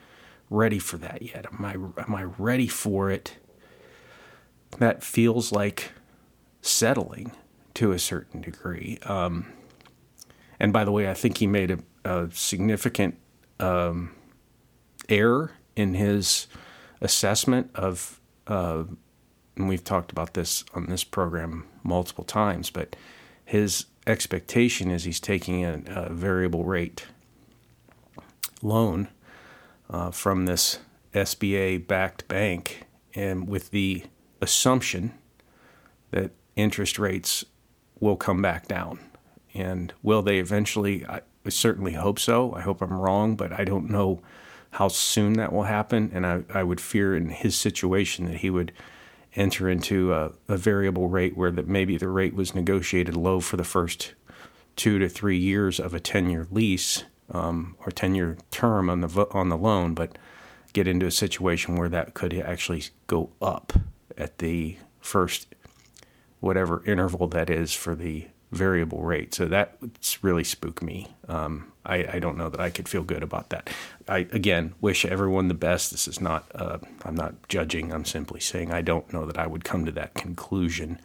ready 0.50 0.80
for 0.80 0.98
that 0.98 1.22
yet. 1.22 1.46
Am 1.52 1.64
I 1.64 1.74
am 1.74 2.16
I 2.16 2.24
ready 2.24 2.68
for 2.68 3.12
it? 3.12 3.38
That 4.80 5.04
feels 5.04 5.52
like 5.52 5.92
settling 6.62 7.32
to 7.76 7.92
a 7.92 8.00
certain 8.00 8.42
degree. 8.42 8.98
Um, 9.04 9.54
and 10.60 10.72
by 10.74 10.84
the 10.84 10.92
way, 10.92 11.10
I 11.10 11.14
think 11.14 11.38
he 11.38 11.48
made 11.48 11.70
a 11.70 11.80
a 12.04 12.30
significant 12.32 13.18
um, 13.60 14.14
error 15.10 15.52
in 15.76 15.94
his 15.94 16.48
assessment 17.02 17.70
of, 17.76 18.20
uh, 18.48 18.84
and 19.56 19.68
we've 19.68 19.84
talked 19.84 20.12
about 20.12 20.34
this 20.34 20.64
on 20.74 20.88
this 20.88 21.04
program 21.04 21.66
multiple 21.84 22.24
times, 22.24 22.70
but 22.70 22.96
his 23.46 23.86
expectation 24.08 24.90
is 24.92 25.04
he's 25.04 25.20
taking 25.20 25.64
a, 25.64 25.82
a 25.88 26.10
variable 26.14 26.66
rate 26.66 27.06
loan 28.62 29.08
uh, 29.90 30.12
from 30.12 30.46
this 30.46 30.80
SBA 31.14 31.88
backed 31.88 32.28
bank 32.28 32.86
and 33.14 33.48
with 33.48 33.72
the 33.72 34.04
assumption 34.42 35.14
that 36.12 36.32
interest 36.56 36.98
rates 36.98 37.46
will 38.00 38.16
come 38.16 38.42
back 38.42 38.68
down. 38.68 39.00
And 39.54 39.94
will 40.02 40.22
they 40.22 40.40
eventually? 40.40 41.06
I, 41.06 41.22
I 41.46 41.50
certainly 41.50 41.94
hope 41.94 42.20
so. 42.20 42.54
I 42.54 42.62
hope 42.62 42.82
I'm 42.82 42.94
wrong, 42.94 43.36
but 43.36 43.52
I 43.52 43.64
don't 43.64 43.90
know 43.90 44.22
how 44.72 44.88
soon 44.88 45.34
that 45.34 45.52
will 45.52 45.64
happen. 45.64 46.12
And 46.14 46.26
I, 46.26 46.44
I 46.54 46.64
would 46.64 46.82
fear 46.82 47.16
in 47.16 47.30
his 47.30 47.56
situation 47.56 48.26
that 48.26 48.38
he 48.38 48.50
would 48.50 48.72
enter 49.36 49.70
into 49.70 50.14
a, 50.14 50.32
a 50.48 50.58
variable 50.58 51.10
rate 51.10 51.36
where 51.36 51.52
that 51.52 51.68
maybe 51.68 51.98
the 51.98 52.08
rate 52.08 52.34
was 52.34 52.56
negotiated 52.56 53.16
low 53.16 53.40
for 53.40 53.58
the 53.58 53.64
first 53.64 54.14
two 54.76 55.00
to 55.00 55.10
three 55.10 55.38
years 55.38 55.80
of 55.80 55.94
a 55.94 56.00
10 56.00 56.30
year 56.30 56.48
lease 56.52 57.04
um, 57.32 57.76
or 57.86 57.92
10 57.92 58.16
year 58.16 58.38
term 58.52 58.90
on 58.90 59.02
the 59.02 59.28
on 59.32 59.50
the 59.50 59.58
loan, 59.58 59.94
but 59.94 60.18
get 60.74 60.88
into 60.88 61.06
a 61.06 61.12
situation 61.12 61.76
where 61.76 61.90
that 61.90 62.14
could 62.14 62.34
actually 62.34 62.84
go 63.08 63.30
up 63.42 63.74
at 64.18 64.40
the 64.40 64.78
first 65.00 65.48
whatever 66.40 66.84
interval 66.86 67.28
that 67.28 67.50
is 67.50 67.74
for 67.74 67.96
the 67.96 68.28
variable 68.54 69.02
rate. 69.02 69.34
So 69.34 69.46
that's 69.46 70.24
really 70.24 70.44
spooked 70.44 70.82
me. 70.82 71.08
Um, 71.28 71.72
I, 71.86 72.06
I, 72.14 72.20
don't 72.20 72.38
know 72.38 72.50
that 72.50 72.60
I 72.60 72.70
could 72.70 72.88
feel 72.88 73.04
good 73.04 73.24
about 73.24 73.50
that. 73.50 73.70
I 74.08 74.20
again 74.32 74.74
wish 74.80 75.06
everyone 75.06 75.48
the 75.48 75.54
best. 75.54 75.92
This 75.92 76.08
is 76.08 76.22
not. 76.22 76.46
Uh, 76.54 76.78
I'm 77.04 77.16
not 77.16 77.36
judging. 77.50 77.92
I'm 77.92 78.06
simply 78.06 78.40
saying 78.40 78.72
I 78.72 78.82
don't 78.82 79.12
know 79.12 79.26
that 79.26 79.38
I 79.38 79.48
would 79.48 79.64
come 79.64 79.86
to 79.86 79.92
that 79.94 80.14
conclusion 80.14 81.00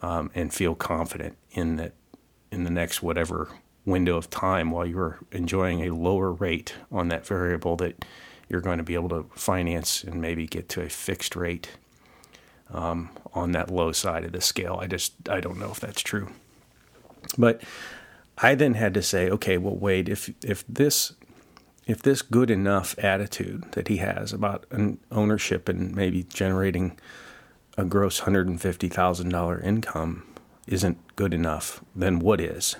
um, 0.00 0.30
and 0.34 0.52
feel 0.52 0.74
confident 0.74 1.36
in 1.52 1.76
that 1.76 1.92
in 2.50 2.64
the 2.64 2.70
next 2.70 3.02
whatever 3.02 3.48
window 3.84 4.16
of 4.16 4.30
time 4.30 4.70
while 4.70 4.86
you're 4.86 5.18
enjoying 5.32 5.82
a 5.82 5.94
lower 5.94 6.30
rate 6.30 6.74
on 6.92 7.08
that 7.08 7.26
variable 7.26 7.76
that 7.76 8.04
you're 8.48 8.60
going 8.60 8.78
to 8.78 8.84
be 8.84 8.94
able 8.94 9.08
to 9.08 9.24
finance 9.34 10.04
and 10.04 10.20
maybe 10.20 10.46
get 10.46 10.68
to 10.68 10.82
a 10.82 10.88
fixed 10.88 11.34
rate 11.34 11.70
um, 12.70 13.10
on 13.32 13.52
that 13.52 13.70
low 13.70 13.92
side 13.92 14.24
of 14.24 14.32
the 14.32 14.40
scale. 14.40 14.78
I 14.80 14.86
just 14.86 15.28
I 15.28 15.40
don't 15.40 15.58
know 15.58 15.70
if 15.70 15.80
that's 15.80 16.02
true. 16.02 16.28
But 17.38 17.62
I 18.38 18.54
then 18.54 18.74
had 18.74 18.94
to 18.94 19.02
say, 19.02 19.30
okay, 19.30 19.58
well, 19.58 19.76
wait, 19.76 20.08
if 20.08 20.30
if 20.44 20.64
this 20.68 21.14
if 21.86 22.02
this 22.02 22.22
good 22.22 22.50
enough 22.50 22.98
attitude 22.98 23.64
that 23.72 23.88
he 23.88 23.96
has 23.98 24.32
about 24.32 24.66
an 24.70 24.98
ownership 25.10 25.68
and 25.68 25.94
maybe 25.94 26.22
generating 26.22 26.98
a 27.76 27.84
gross 27.84 28.20
hundred 28.20 28.48
and 28.48 28.60
fifty 28.60 28.88
thousand 28.88 29.30
dollar 29.30 29.60
income 29.60 30.26
isn't 30.66 30.98
good 31.16 31.34
enough, 31.34 31.82
then 31.94 32.18
what 32.18 32.40
is? 32.40 32.76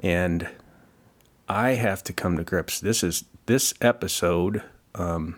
And 0.00 0.48
I 1.48 1.70
have 1.70 2.02
to 2.04 2.12
come 2.12 2.36
to 2.36 2.44
grips. 2.44 2.80
This 2.80 3.02
is 3.02 3.24
this 3.46 3.74
episode 3.80 4.62
um, 4.94 5.36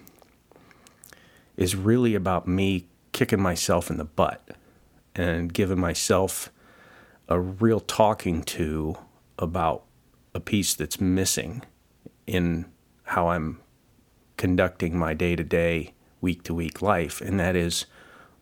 is 1.56 1.74
really 1.74 2.14
about 2.14 2.46
me 2.46 2.86
kicking 3.12 3.40
myself 3.40 3.90
in 3.90 3.96
the 3.96 4.04
butt 4.04 4.56
and 5.14 5.52
giving 5.52 5.78
myself 5.78 6.50
a 7.28 7.40
real 7.40 7.80
talking 7.80 8.42
to 8.42 8.96
about 9.38 9.84
a 10.34 10.40
piece 10.40 10.74
that's 10.74 11.00
missing 11.00 11.62
in 12.26 12.66
how 13.04 13.28
I'm 13.28 13.60
conducting 14.36 14.98
my 14.98 15.14
day 15.14 15.36
to 15.36 15.44
day, 15.44 15.94
week 16.20 16.42
to 16.44 16.54
week 16.54 16.82
life, 16.82 17.20
and 17.20 17.38
that 17.38 17.56
is 17.56 17.86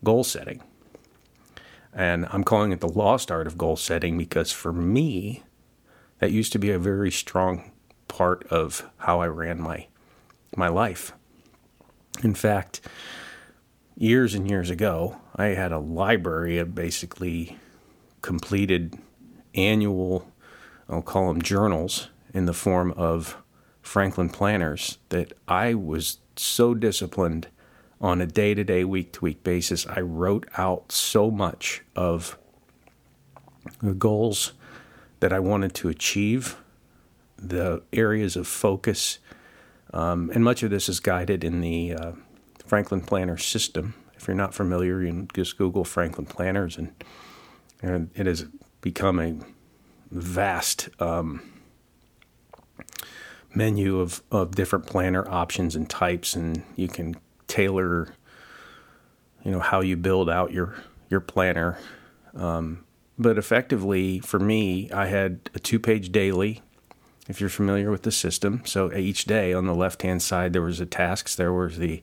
goal 0.03 0.23
setting. 0.23 0.61
And 1.93 2.25
I'm 2.31 2.43
calling 2.43 2.71
it 2.71 2.79
the 2.79 2.87
lost 2.87 3.31
art 3.31 3.45
of 3.45 3.57
goal 3.57 3.75
setting 3.75 4.17
because 4.17 4.51
for 4.51 4.73
me, 4.73 5.43
that 6.19 6.31
used 6.31 6.51
to 6.53 6.59
be 6.59 6.71
a 6.71 6.79
very 6.79 7.11
strong 7.11 7.71
part 8.07 8.45
of 8.47 8.89
how 8.97 9.21
I 9.21 9.27
ran 9.27 9.61
my 9.61 9.87
my 10.55 10.67
life. 10.67 11.13
In 12.23 12.35
fact, 12.35 12.81
years 13.95 14.33
and 14.33 14.49
years 14.49 14.69
ago, 14.69 15.17
I 15.35 15.47
had 15.47 15.71
a 15.71 15.79
library 15.79 16.59
of 16.59 16.75
basically 16.75 17.57
completed 18.23 18.97
annual, 19.53 20.31
I'll 20.89 21.03
call 21.03 21.27
them 21.27 21.43
journals, 21.43 22.07
in 22.33 22.45
the 22.45 22.53
form 22.53 22.91
of 22.93 23.37
Franklin 23.83 24.29
planners 24.29 24.97
that 25.09 25.33
I 25.47 25.75
was 25.75 26.17
so 26.35 26.73
disciplined 26.73 27.47
on 28.01 28.19
a 28.19 28.25
day 28.25 28.55
to 28.55 28.63
day, 28.63 28.83
week 28.83 29.13
to 29.13 29.21
week 29.21 29.43
basis. 29.43 29.85
I 29.85 30.01
wrote 30.01 30.47
out 30.57 30.91
so 30.91 31.29
much 31.29 31.83
of 31.95 32.39
the 33.81 33.93
goals 33.93 34.53
that 35.19 35.31
I 35.31 35.39
wanted 35.39 35.75
to 35.75 35.89
achieve, 35.89 36.57
the 37.37 37.83
areas 37.93 38.35
of 38.35 38.47
focus, 38.47 39.19
um, 39.93 40.31
and 40.33 40.43
much 40.43 40.63
of 40.63 40.71
this 40.71 40.89
is 40.89 40.99
guided 40.99 41.43
in 41.43 41.61
the 41.61 41.93
uh, 41.93 42.11
Franklin 42.65 43.01
Planner 43.01 43.37
system. 43.37 43.93
If 44.15 44.27
you're 44.27 44.35
not 44.35 44.55
familiar, 44.55 45.01
you 45.01 45.09
can 45.09 45.27
just 45.33 45.57
Google 45.57 45.83
Franklin 45.83 46.25
Planners 46.25 46.77
and 46.77 46.93
and 47.83 48.09
it 48.15 48.25
has 48.25 48.47
become 48.81 49.19
a 49.19 49.35
vast 50.09 50.89
um, 50.99 51.41
menu 53.53 53.99
of, 53.99 54.23
of 54.31 54.55
different 54.55 54.87
planner 54.87 55.29
options 55.29 55.75
and 55.75 55.87
types, 55.87 56.35
and 56.35 56.63
you 56.75 56.87
can 56.87 57.15
tailor, 57.47 58.15
you 59.43 59.51
know, 59.51 59.59
how 59.59 59.81
you 59.81 59.95
build 59.95 60.27
out 60.27 60.51
your 60.51 60.75
your 61.09 61.19
planner 61.19 61.77
um, 62.35 62.83
but 63.17 63.37
effectively 63.37 64.19
for 64.19 64.39
me, 64.39 64.89
I 64.91 65.07
had 65.07 65.49
a 65.53 65.59
two 65.59 65.79
page 65.79 66.11
daily. 66.11 66.61
If 67.29 67.39
you're 67.39 67.49
familiar 67.49 67.89
with 67.89 68.03
the 68.03 68.11
system, 68.11 68.63
so 68.65 68.91
each 68.91 69.23
day 69.25 69.53
on 69.53 69.65
the 69.65 69.75
left 69.75 70.01
hand 70.01 70.21
side 70.21 70.51
there 70.51 70.61
was 70.61 70.79
the 70.79 70.85
tasks, 70.85 71.35
there 71.35 71.53
was 71.53 71.77
the 71.77 72.01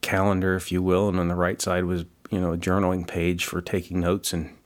calendar, 0.00 0.54
if 0.54 0.72
you 0.72 0.82
will, 0.82 1.08
and 1.08 1.20
on 1.20 1.28
the 1.28 1.34
right 1.34 1.60
side 1.60 1.84
was 1.84 2.04
you 2.30 2.40
know 2.40 2.52
a 2.52 2.58
journaling 2.58 3.06
page 3.06 3.44
for 3.44 3.60
taking 3.60 4.00
notes 4.00 4.32
and 4.32 4.56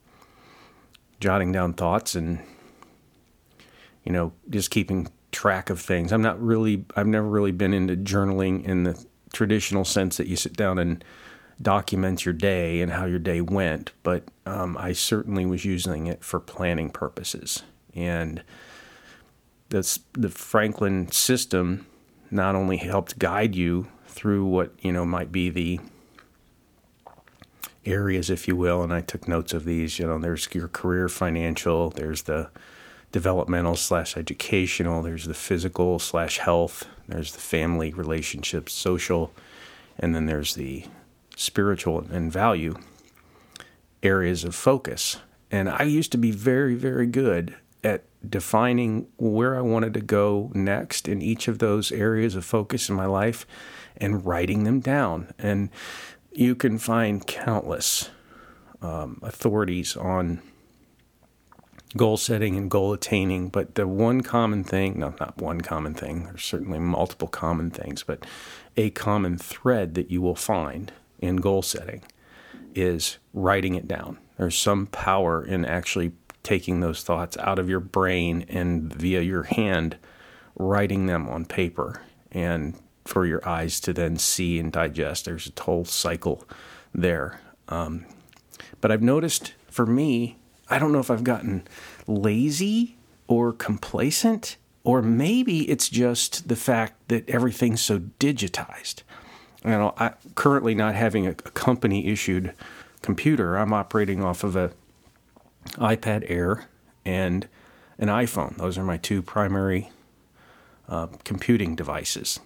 jotting 1.21 1.53
down 1.53 1.73
thoughts 1.73 2.15
and 2.15 2.39
you 4.05 4.13
know 4.13 4.33
just 4.51 4.71
keeping 4.71 5.09
track 5.33 5.71
of 5.71 5.81
things. 5.81 6.13
I'm 6.13 6.23
not 6.23 6.41
really 6.43 6.85
I've 6.97 7.07
never 7.07 7.29
really 7.29 7.53
been 7.53 7.75
into 7.75 7.97
journaling 7.97 8.65
in 8.65 8.85
the 8.85 9.05
traditional 9.33 9.85
sense 9.85 10.17
that 10.17 10.27
you 10.27 10.37
sit 10.37 10.57
down 10.57 10.79
and 10.79 11.05
document 11.61 12.25
your 12.25 12.33
day 12.33 12.81
and 12.81 12.93
how 12.93 13.05
your 13.05 13.19
day 13.19 13.41
went, 13.41 13.93
but 14.03 14.25
um, 14.47 14.77
I 14.77 14.93
certainly 14.93 15.45
was 15.45 15.65
using 15.65 16.07
it 16.07 16.23
for 16.23 16.39
planning 16.41 16.91
purposes. 16.91 17.63
And 17.95 18.43
that's 19.69 20.01
the 20.13 20.29
Franklin 20.29 21.11
system 21.11 21.87
not 22.31 22.55
only 22.55 22.77
helped 22.77 23.19
guide 23.19 23.55
you 23.55 23.89
through 24.07 24.45
what 24.45 24.73
you 24.81 24.93
know 24.93 25.05
might 25.05 25.33
be 25.33 25.51
the 25.51 25.81
areas, 27.85 28.31
if 28.31 28.49
you 28.49 28.57
will, 28.57 28.83
and 28.83 28.93
I 28.93 29.01
took 29.01 29.29
notes 29.29 29.53
of 29.53 29.65
these. 29.65 29.99
You 29.99 30.07
know, 30.07 30.19
there's 30.19 30.49
your 30.55 30.69
career 30.69 31.09
financial, 31.09 31.91
there's 31.91 32.23
the 32.23 32.51
developmental 33.13 33.77
slash 33.77 34.17
educational, 34.17 35.03
there's 35.03 35.25
the 35.25 35.35
physical 35.35 35.99
slash 35.99 36.39
health, 36.39 36.87
there's 37.07 37.33
the 37.33 37.41
family 37.41 37.93
relationships, 37.93 38.73
social, 38.73 39.33
and 39.99 40.15
then 40.15 40.27
there's 40.27 40.55
the 40.55 40.85
spiritual 41.37 42.07
and 42.11 42.33
value 42.33 42.77
areas 44.03 44.45
of 44.45 44.55
focus. 44.55 45.19
And 45.51 45.69
I 45.69 45.85
used 45.85 46.13
to 46.13 46.19
be 46.19 46.31
very, 46.31 46.75
very 46.75 47.07
good 47.07 47.57
at 47.83 48.05
defining 48.29 49.07
where 49.17 49.57
I 49.57 49.61
wanted 49.61 49.95
to 49.95 50.01
go 50.01 50.51
next 50.55 51.09
in 51.09 51.23
each 51.23 51.49
of 51.49 51.59
those 51.59 51.93
areas 51.93 52.35
of 52.35 52.45
focus 52.45 52.89
in 52.89 52.97
my 52.97 53.07
life 53.07 53.47
and 53.97 54.25
writing 54.27 54.65
them 54.65 54.81
down. 54.81 55.33
And 55.39 55.71
you 56.39 56.55
can 56.55 56.79
find 56.79 57.27
countless 57.27 58.11
um, 58.81 59.19
authorities 59.25 59.97
on 59.97 60.41
goal 61.97 62.17
setting 62.17 62.57
and 62.57 62.71
goal 62.71 62.93
attaining, 62.93 63.49
but 63.49 63.75
the 63.75 63.89
one 63.89 64.21
common 64.21 64.63
thing, 64.63 65.01
no, 65.01 65.13
not 65.19 65.37
one 65.39 65.61
common 65.61 65.95
thing, 65.95 66.27
there's 66.27 66.45
certainly 66.45 66.79
multiple 66.79 67.27
common 67.27 67.71
things, 67.71 68.05
but 68.05 68.25
a 68.77 68.91
common 68.91 69.37
thread 69.37 69.97
that 69.97 70.13
you 70.13 70.23
will 70.23 70.37
find 70.37 70.93
in 71.19 71.37
goal 71.37 71.61
setting 71.61 72.05
is 72.73 73.19
writing 73.35 73.75
it 73.75 73.89
down. 73.89 74.19
There's 74.37 74.57
some 74.57 74.87
power 74.87 75.45
in 75.45 75.65
actually 75.65 76.13
taking 76.45 76.79
those 76.79 77.03
thoughts 77.03 77.37
out 77.39 77.59
of 77.59 77.69
your 77.69 77.81
brain 77.81 78.45
and 78.49 78.95
via 78.95 79.23
your 79.23 79.43
hand 79.43 79.97
writing 80.55 81.07
them 81.07 81.29
on 81.29 81.47
paper 81.47 82.01
and 82.31 82.79
for 83.09 83.25
your 83.25 83.47
eyes 83.49 83.81
to 83.81 83.93
then 83.95 84.19
see 84.19 84.59
and 84.59 84.71
digest. 84.71 85.25
There's 85.25 85.51
a 85.51 85.63
whole 85.63 85.87
cycle 85.87 86.47
there. 86.95 87.41
Um, 87.69 88.05
but 88.83 88.93
I've 88.93 89.03
noticed 89.03 89.55
for 89.71 89.87
me, 89.87 90.37
I 90.69 90.79
don't 90.79 90.93
know 90.93 91.01
if 91.01 91.11
I've 91.11 91.25
gotten 91.25 91.67
lazy 92.07 92.99
or 93.27 93.53
complacent, 93.55 94.59
or 94.85 95.01
maybe 95.01 95.69
it's 95.71 95.89
just 95.89 96.49
the 96.49 96.57
fact 96.57 97.09
that 97.09 97.29
everything's 97.31 97.81
so 97.81 98.01
digitized. 98.21 99.03
You 99.65 99.71
know, 99.71 99.95
I 99.97 100.13
currently 100.35 100.75
not 100.75 100.95
having 100.95 101.27
a, 101.27 101.31
a 101.31 101.35
company 101.35 102.09
issued 102.09 102.53
computer. 103.01 103.57
I'm 103.57 103.73
operating 103.73 104.23
off 104.23 104.45
of 104.45 104.55
a 104.55 104.73
iPad 105.77 106.27
Air 106.29 106.67
and 107.07 107.49
an 107.99 108.09
iPhone. 108.09 108.59
Those 108.59 108.77
are 108.77 108.85
my 108.85 108.99
two 108.99 109.23
primary 109.23 109.91
uh, 110.89 111.07
computing 111.25 111.75
devices 111.75 112.41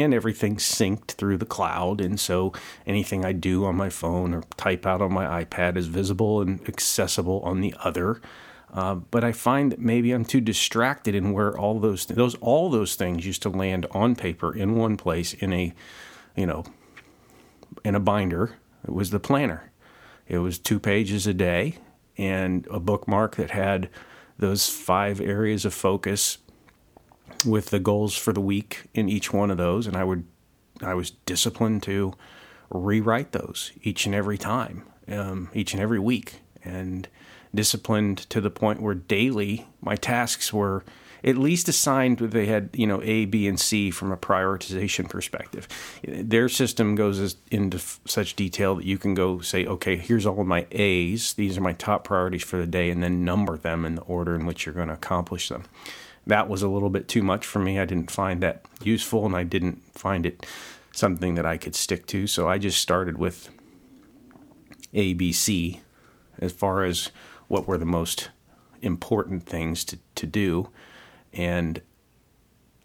and 0.00 0.14
everything's 0.14 0.64
synced 0.64 1.12
through 1.12 1.38
the 1.38 1.46
cloud. 1.46 2.00
And 2.00 2.18
so 2.18 2.52
anything 2.86 3.24
I 3.24 3.32
do 3.32 3.64
on 3.64 3.76
my 3.76 3.88
phone 3.88 4.34
or 4.34 4.42
type 4.56 4.86
out 4.86 5.02
on 5.02 5.12
my 5.12 5.44
iPad 5.44 5.76
is 5.76 5.86
visible 5.86 6.40
and 6.40 6.66
accessible 6.68 7.40
on 7.40 7.60
the 7.60 7.74
other. 7.82 8.20
Uh, 8.72 8.96
but 8.96 9.24
I 9.24 9.32
find 9.32 9.72
that 9.72 9.80
maybe 9.80 10.12
I'm 10.12 10.24
too 10.24 10.40
distracted 10.40 11.14
in 11.14 11.32
where 11.32 11.56
all 11.58 11.80
those 11.80 12.04
those 12.06 12.34
all 12.36 12.68
those 12.70 12.96
things 12.96 13.24
used 13.24 13.42
to 13.42 13.48
land 13.48 13.86
on 13.92 14.14
paper 14.14 14.54
in 14.54 14.76
one 14.76 14.96
place 14.96 15.32
in 15.32 15.52
a, 15.52 15.72
you 16.36 16.46
know, 16.46 16.64
in 17.84 17.94
a 17.94 18.00
binder. 18.00 18.56
It 18.86 18.92
was 18.92 19.10
the 19.10 19.20
planner. 19.20 19.72
It 20.26 20.38
was 20.38 20.58
two 20.58 20.78
pages 20.78 21.26
a 21.26 21.32
day 21.32 21.78
and 22.18 22.66
a 22.70 22.78
bookmark 22.78 23.36
that 23.36 23.50
had 23.50 23.88
those 24.38 24.68
five 24.68 25.20
areas 25.20 25.64
of 25.64 25.72
focus 25.72 26.38
with 27.44 27.66
the 27.66 27.78
goals 27.78 28.16
for 28.16 28.32
the 28.32 28.40
week 28.40 28.84
in 28.94 29.08
each 29.08 29.32
one 29.32 29.50
of 29.50 29.56
those, 29.56 29.86
and 29.86 29.96
I 29.96 30.04
would 30.04 30.24
I 30.82 30.94
was 30.94 31.10
disciplined 31.26 31.82
to 31.84 32.14
rewrite 32.70 33.32
those 33.32 33.72
each 33.82 34.06
and 34.06 34.14
every 34.14 34.38
time, 34.38 34.84
um, 35.08 35.50
each 35.54 35.72
and 35.72 35.82
every 35.82 35.98
week, 35.98 36.40
and 36.64 37.08
disciplined 37.54 38.18
to 38.30 38.40
the 38.40 38.50
point 38.50 38.82
where 38.82 38.94
daily 38.94 39.66
my 39.80 39.96
tasks 39.96 40.52
were 40.52 40.84
at 41.24 41.36
least 41.36 41.68
assigned 41.68 42.18
they 42.18 42.46
had 42.46 42.70
you 42.74 42.86
know 42.86 43.00
A, 43.02 43.24
B, 43.24 43.48
and 43.48 43.58
C 43.58 43.90
from 43.90 44.12
a 44.12 44.16
prioritization 44.16 45.08
perspective. 45.08 45.66
Their 46.04 46.48
system 46.48 46.94
goes 46.94 47.36
into 47.50 47.78
such 48.04 48.36
detail 48.36 48.76
that 48.76 48.84
you 48.84 48.98
can 48.98 49.14
go 49.14 49.40
say, 49.40 49.66
okay, 49.66 49.96
here's 49.96 50.26
all 50.26 50.40
of 50.40 50.46
my 50.46 50.66
A's. 50.70 51.34
These 51.34 51.58
are 51.58 51.62
my 51.62 51.72
top 51.72 52.04
priorities 52.04 52.44
for 52.44 52.56
the 52.56 52.66
day, 52.66 52.90
and 52.90 53.02
then 53.02 53.24
number 53.24 53.56
them 53.56 53.84
in 53.84 53.96
the 53.96 54.02
order 54.02 54.34
in 54.34 54.46
which 54.46 54.66
you're 54.66 54.74
going 54.74 54.88
to 54.88 54.94
accomplish 54.94 55.48
them 55.48 55.64
that 56.28 56.48
was 56.48 56.62
a 56.62 56.68
little 56.68 56.90
bit 56.90 57.08
too 57.08 57.22
much 57.22 57.44
for 57.44 57.58
me. 57.58 57.78
I 57.78 57.86
didn't 57.86 58.10
find 58.10 58.42
that 58.42 58.64
useful 58.82 59.26
and 59.26 59.34
I 59.34 59.42
didn't 59.42 59.82
find 59.94 60.24
it 60.24 60.46
something 60.92 61.34
that 61.34 61.46
I 61.46 61.56
could 61.56 61.74
stick 61.74 62.06
to. 62.08 62.26
So 62.26 62.48
I 62.48 62.58
just 62.58 62.80
started 62.80 63.18
with 63.18 63.48
ABC 64.94 65.80
as 66.38 66.52
far 66.52 66.84
as 66.84 67.10
what 67.48 67.66
were 67.66 67.78
the 67.78 67.86
most 67.86 68.30
important 68.82 69.44
things 69.44 69.84
to, 69.84 69.98
to 70.16 70.26
do. 70.26 70.68
And 71.32 71.80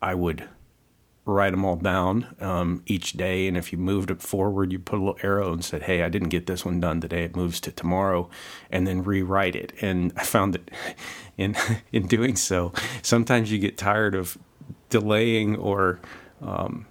I 0.02 0.16
would 0.16 0.48
write 1.26 1.52
them 1.52 1.64
all 1.64 1.78
down 1.78 2.36
um, 2.40 2.84
each 2.86 3.14
day. 3.14 3.48
And 3.48 3.56
if 3.56 3.72
you 3.72 3.78
moved 3.78 4.12
it 4.12 4.22
forward, 4.22 4.72
you 4.72 4.80
put 4.80 5.00
a 5.00 5.04
little 5.04 5.20
arrow 5.24 5.54
and 5.54 5.64
said, 5.64 5.84
Hey, 5.84 6.04
I 6.04 6.10
didn't 6.10 6.30
get 6.30 6.48
this 6.48 6.66
one 6.66 6.80
done 6.80 7.00
today. 7.00 7.24
It 7.24 7.36
moves 7.36 7.60
to 7.62 7.72
tomorrow, 7.72 8.30
and 8.70 8.86
then 8.86 9.04
rewrite 9.04 9.56
it. 9.56 9.74
And 9.82 10.12
I 10.18 10.24
found 10.24 10.54
that 10.54 10.72
in, 11.38 11.56
in 11.92 12.08
doing 12.08 12.36
so, 12.36 12.74
sometimes 13.02 13.52
you 13.52 13.60
get 13.60 13.78
tired 13.78 14.16
of 14.16 14.38
delaying 14.90 15.56
or 15.56 16.00
um, 16.42 16.86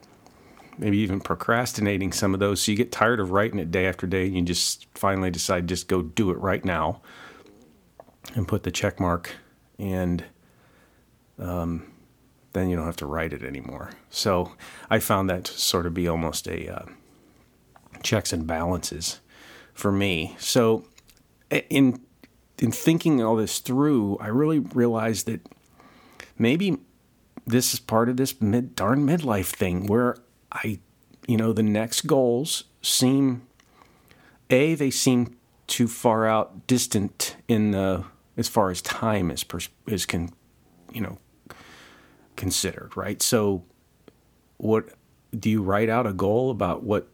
maybe 0.78 0.98
even 0.98 1.20
procrastinating 1.20 2.12
some 2.12 2.32
of 2.34 2.40
those. 2.40 2.62
So 2.62 2.72
you 2.72 2.76
get 2.76 2.90
tired 2.90 3.20
of 3.20 3.30
writing 3.30 3.58
it 3.58 3.70
day 3.70 3.86
after 3.86 4.06
day, 4.06 4.26
and 4.26 4.36
you 4.36 4.42
just 4.42 4.86
finally 4.94 5.30
decide 5.30 5.66
just 5.66 5.88
go 5.88 6.02
do 6.02 6.30
it 6.30 6.38
right 6.38 6.64
now 6.64 7.02
and 8.34 8.48
put 8.48 8.62
the 8.62 8.70
check 8.70 8.98
mark 8.98 9.34
and 9.78 10.24
um, 11.38 11.91
then 12.52 12.68
you 12.68 12.76
don't 12.76 12.86
have 12.86 12.96
to 12.96 13.06
write 13.06 13.32
it 13.32 13.42
anymore. 13.42 13.90
So 14.10 14.52
I 14.90 14.98
found 14.98 15.30
that 15.30 15.44
to 15.44 15.52
sort 15.52 15.86
of 15.86 15.94
be 15.94 16.08
almost 16.08 16.46
a 16.46 16.68
uh, 16.68 16.84
checks 18.02 18.32
and 18.32 18.46
balances 18.46 19.20
for 19.74 19.92
me. 19.92 20.36
So 20.38 20.86
in 21.50 22.00
in 22.58 22.70
thinking 22.70 23.22
all 23.22 23.36
this 23.36 23.58
through, 23.58 24.18
I 24.20 24.28
really 24.28 24.60
realized 24.60 25.26
that 25.26 25.40
maybe 26.38 26.78
this 27.46 27.74
is 27.74 27.80
part 27.80 28.08
of 28.08 28.16
this 28.16 28.40
mid 28.40 28.76
darn 28.76 29.06
midlife 29.06 29.46
thing 29.46 29.86
where 29.86 30.16
I, 30.52 30.78
you 31.26 31.36
know, 31.36 31.52
the 31.52 31.62
next 31.62 32.02
goals 32.02 32.64
seem 32.82 33.42
a 34.50 34.74
they 34.74 34.90
seem 34.90 35.36
too 35.66 35.88
far 35.88 36.26
out, 36.26 36.66
distant 36.66 37.36
in 37.48 37.70
the 37.70 38.04
as 38.36 38.48
far 38.48 38.70
as 38.70 38.80
time 38.82 39.30
is 39.30 39.44
pers- 39.44 39.68
is 39.86 40.06
can, 40.06 40.30
you 40.92 41.00
know, 41.00 41.18
considered, 42.36 42.96
right? 42.96 43.20
So, 43.22 43.64
what 44.58 44.90
do 45.38 45.50
you 45.50 45.62
write 45.62 45.88
out 45.88 46.06
a 46.06 46.12
goal 46.12 46.50
about 46.50 46.82
what 46.82 47.08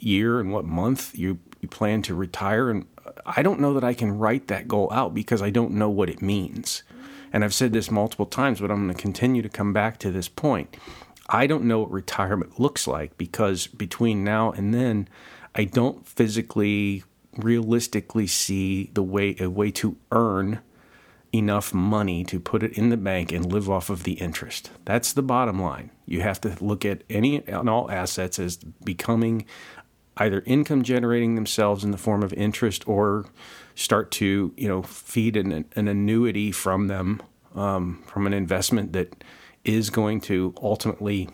year 0.00 0.40
and 0.40 0.52
what 0.52 0.64
month 0.64 1.16
you, 1.16 1.38
you 1.60 1.68
plan 1.68 2.02
to 2.02 2.14
retire? 2.14 2.70
And 2.70 2.86
I 3.24 3.42
don't 3.42 3.60
know 3.60 3.74
that 3.74 3.84
I 3.84 3.94
can 3.94 4.18
write 4.18 4.48
that 4.48 4.68
goal 4.68 4.92
out 4.92 5.14
because 5.14 5.42
I 5.42 5.50
don't 5.50 5.72
know 5.72 5.88
what 5.88 6.10
it 6.10 6.20
means. 6.22 6.82
And 7.32 7.44
I've 7.44 7.54
said 7.54 7.72
this 7.72 7.90
multiple 7.90 8.26
times, 8.26 8.60
but 8.60 8.70
I'm 8.70 8.84
going 8.84 8.94
to 8.94 9.00
continue 9.00 9.42
to 9.42 9.48
come 9.48 9.72
back 9.72 9.98
to 9.98 10.10
this 10.10 10.28
point. 10.28 10.76
I 11.28 11.46
don't 11.46 11.64
know 11.64 11.80
what 11.80 11.92
retirement 11.92 12.58
looks 12.58 12.88
like 12.88 13.16
because 13.16 13.68
between 13.68 14.24
now 14.24 14.50
and 14.50 14.74
then, 14.74 15.08
I 15.54 15.64
don't 15.64 16.06
physically, 16.06 17.04
realistically 17.36 18.26
see 18.26 18.90
the 18.94 19.02
way 19.02 19.36
a 19.38 19.48
way 19.48 19.70
to 19.72 19.96
earn 20.10 20.60
enough 21.32 21.72
money 21.72 22.24
to 22.24 22.40
put 22.40 22.62
it 22.62 22.76
in 22.76 22.88
the 22.88 22.96
bank 22.96 23.32
and 23.32 23.52
live 23.52 23.70
off 23.70 23.88
of 23.90 24.02
the 24.02 24.14
interest. 24.14 24.70
That's 24.84 25.12
the 25.12 25.22
bottom 25.22 25.60
line. 25.60 25.90
You 26.06 26.22
have 26.22 26.40
to 26.42 26.56
look 26.60 26.84
at 26.84 27.04
any 27.08 27.44
and 27.46 27.68
all 27.68 27.90
assets 27.90 28.38
as 28.38 28.56
becoming 28.56 29.46
either 30.16 30.42
income 30.44 30.82
generating 30.82 31.36
themselves 31.36 31.84
in 31.84 31.92
the 31.92 31.98
form 31.98 32.22
of 32.22 32.32
interest 32.32 32.86
or 32.88 33.26
start 33.74 34.10
to 34.10 34.52
you 34.56 34.68
know 34.68 34.82
feed 34.82 35.36
an, 35.36 35.64
an 35.76 35.88
annuity 35.88 36.52
from 36.52 36.88
them 36.88 37.22
um, 37.54 38.02
from 38.06 38.26
an 38.26 38.32
investment 38.32 38.92
that 38.92 39.24
is 39.64 39.90
going 39.90 40.20
to 40.20 40.54
ultimately 40.62 41.28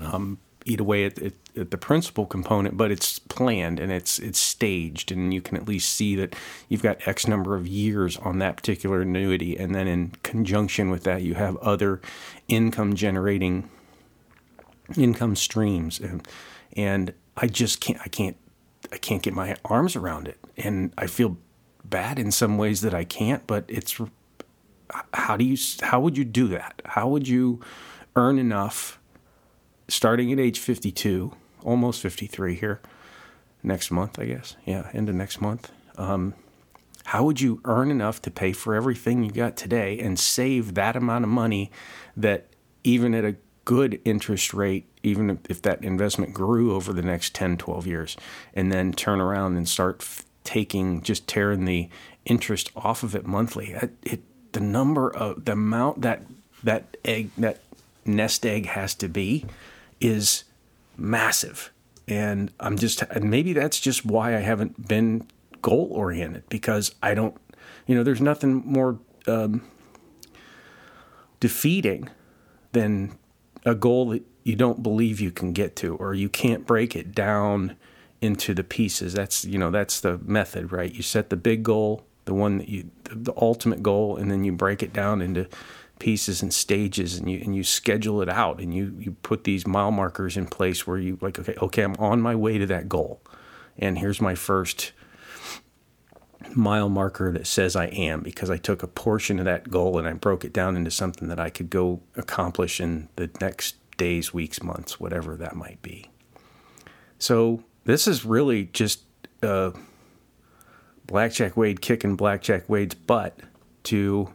um, 0.00 0.38
eat 0.64 0.80
away 0.80 1.04
at, 1.04 1.18
at, 1.18 1.32
at, 1.56 1.70
the 1.70 1.78
principal 1.78 2.26
component, 2.26 2.76
but 2.76 2.90
it's 2.90 3.18
planned 3.18 3.80
and 3.80 3.92
it's 3.92 4.18
it's 4.18 4.38
staged, 4.38 5.12
and 5.12 5.32
you 5.32 5.40
can 5.40 5.56
at 5.56 5.66
least 5.66 5.92
see 5.92 6.14
that 6.16 6.34
you've 6.68 6.82
got 6.82 7.06
X 7.06 7.26
number 7.26 7.54
of 7.56 7.66
years 7.66 8.16
on 8.18 8.38
that 8.38 8.56
particular 8.56 9.02
annuity, 9.02 9.56
and 9.56 9.74
then 9.74 9.86
in 9.86 10.12
conjunction 10.22 10.90
with 10.90 11.04
that, 11.04 11.22
you 11.22 11.34
have 11.34 11.56
other 11.58 12.00
income 12.48 12.94
generating 12.94 13.68
income 14.96 15.36
streams, 15.36 16.00
and 16.00 16.26
and 16.76 17.12
I 17.36 17.46
just 17.46 17.80
can't 17.80 18.00
I 18.02 18.08
can't 18.08 18.36
I 18.92 18.98
can't 18.98 19.22
get 19.22 19.34
my 19.34 19.56
arms 19.64 19.96
around 19.96 20.28
it, 20.28 20.38
and 20.56 20.92
I 20.98 21.06
feel 21.06 21.36
bad 21.84 22.18
in 22.18 22.30
some 22.30 22.58
ways 22.58 22.80
that 22.82 22.94
I 22.94 23.04
can't, 23.04 23.46
but 23.46 23.64
it's 23.68 24.00
how 25.14 25.36
do 25.36 25.44
you 25.44 25.56
how 25.82 26.00
would 26.00 26.16
you 26.16 26.24
do 26.24 26.48
that? 26.48 26.82
How 26.84 27.08
would 27.08 27.28
you 27.28 27.60
earn 28.16 28.38
enough 28.38 28.98
starting 29.92 30.32
at 30.32 30.40
age 30.40 30.58
52, 30.58 31.32
almost 31.62 32.00
53 32.00 32.54
here 32.54 32.80
next 33.62 33.90
month, 33.90 34.18
I 34.18 34.24
guess. 34.24 34.56
Yeah, 34.64 34.88
end 34.94 35.08
of 35.08 35.14
next 35.14 35.40
month. 35.40 35.70
Um, 35.96 36.34
how 37.04 37.24
would 37.24 37.40
you 37.40 37.60
earn 37.64 37.90
enough 37.90 38.22
to 38.22 38.30
pay 38.30 38.52
for 38.52 38.74
everything 38.74 39.22
you 39.22 39.30
got 39.30 39.56
today 39.56 39.98
and 39.98 40.18
save 40.18 40.74
that 40.74 40.96
amount 40.96 41.24
of 41.24 41.30
money 41.30 41.70
that 42.16 42.46
even 42.84 43.14
at 43.14 43.24
a 43.24 43.36
good 43.64 44.00
interest 44.04 44.54
rate, 44.54 44.86
even 45.02 45.38
if 45.48 45.60
that 45.62 45.84
investment 45.84 46.32
grew 46.32 46.74
over 46.74 46.92
the 46.92 47.02
next 47.02 47.34
10, 47.34 47.58
12 47.58 47.86
years, 47.86 48.16
and 48.54 48.72
then 48.72 48.92
turn 48.92 49.20
around 49.20 49.56
and 49.56 49.68
start 49.68 49.96
f- 50.00 50.24
taking, 50.42 51.02
just 51.02 51.28
tearing 51.28 51.66
the 51.66 51.88
interest 52.24 52.70
off 52.74 53.02
of 53.02 53.14
it 53.14 53.26
monthly? 53.26 53.72
It, 53.72 53.90
it, 54.02 54.20
the 54.52 54.60
number 54.60 55.14
of, 55.14 55.44
the 55.44 55.52
amount 55.52 56.00
that 56.00 56.22
that 56.62 56.96
egg, 57.04 57.30
that 57.36 57.60
nest 58.04 58.46
egg 58.46 58.66
has 58.66 58.94
to 58.94 59.08
be 59.08 59.44
is 60.02 60.44
massive. 60.96 61.72
And 62.08 62.52
I'm 62.58 62.76
just, 62.76 63.02
maybe 63.20 63.52
that's 63.52 63.80
just 63.80 64.04
why 64.04 64.36
I 64.36 64.40
haven't 64.40 64.88
been 64.88 65.26
goal 65.62 65.88
oriented 65.92 66.48
because 66.48 66.94
I 67.02 67.14
don't, 67.14 67.36
you 67.86 67.94
know, 67.94 68.02
there's 68.02 68.20
nothing 68.20 68.62
more 68.66 68.98
um, 69.26 69.62
defeating 71.40 72.10
than 72.72 73.16
a 73.64 73.74
goal 73.74 74.10
that 74.10 74.22
you 74.42 74.56
don't 74.56 74.82
believe 74.82 75.20
you 75.20 75.30
can 75.30 75.52
get 75.52 75.76
to 75.76 75.94
or 75.96 76.14
you 76.14 76.28
can't 76.28 76.66
break 76.66 76.96
it 76.96 77.14
down 77.14 77.76
into 78.20 78.54
the 78.54 78.64
pieces. 78.64 79.12
That's, 79.12 79.44
you 79.44 79.58
know, 79.58 79.70
that's 79.70 80.00
the 80.00 80.18
method, 80.18 80.72
right? 80.72 80.92
You 80.92 81.02
set 81.02 81.30
the 81.30 81.36
big 81.36 81.62
goal, 81.62 82.04
the 82.24 82.34
one 82.34 82.58
that 82.58 82.68
you, 82.68 82.90
the 83.04 83.32
ultimate 83.36 83.82
goal, 83.82 84.16
and 84.16 84.30
then 84.30 84.42
you 84.42 84.52
break 84.52 84.82
it 84.82 84.92
down 84.92 85.22
into 85.22 85.48
pieces 86.02 86.42
and 86.42 86.52
stages 86.52 87.16
and 87.16 87.30
you 87.30 87.38
and 87.38 87.54
you 87.54 87.62
schedule 87.62 88.20
it 88.22 88.28
out 88.28 88.58
and 88.60 88.74
you 88.74 88.92
you 88.98 89.12
put 89.22 89.44
these 89.44 89.68
mile 89.68 89.92
markers 89.92 90.36
in 90.36 90.44
place 90.44 90.84
where 90.84 90.98
you 90.98 91.16
like 91.20 91.38
okay 91.38 91.54
okay 91.62 91.82
I'm 91.82 91.94
on 91.94 92.20
my 92.20 92.34
way 92.34 92.58
to 92.58 92.66
that 92.66 92.88
goal 92.88 93.22
and 93.78 93.96
here's 93.96 94.20
my 94.20 94.34
first 94.34 94.90
mile 96.56 96.88
marker 96.88 97.30
that 97.30 97.46
says 97.46 97.76
I 97.76 97.86
am 97.86 98.20
because 98.20 98.50
I 98.50 98.56
took 98.56 98.82
a 98.82 98.88
portion 98.88 99.38
of 99.38 99.44
that 99.44 99.70
goal 99.70 99.96
and 99.96 100.08
I 100.08 100.12
broke 100.14 100.44
it 100.44 100.52
down 100.52 100.76
into 100.76 100.90
something 100.90 101.28
that 101.28 101.38
I 101.38 101.50
could 101.50 101.70
go 101.70 102.00
accomplish 102.16 102.80
in 102.80 103.08
the 103.14 103.30
next 103.40 103.76
days, 103.96 104.34
weeks, 104.34 104.60
months, 104.60 104.98
whatever 104.98 105.36
that 105.36 105.54
might 105.54 105.80
be. 105.82 106.10
So 107.20 107.62
this 107.84 108.08
is 108.08 108.24
really 108.24 108.64
just 108.72 109.04
uh, 109.40 109.70
Blackjack 111.06 111.56
Wade 111.56 111.80
kicking 111.80 112.16
Blackjack 112.16 112.68
Wade's 112.68 112.96
butt 112.96 113.38
to 113.84 114.32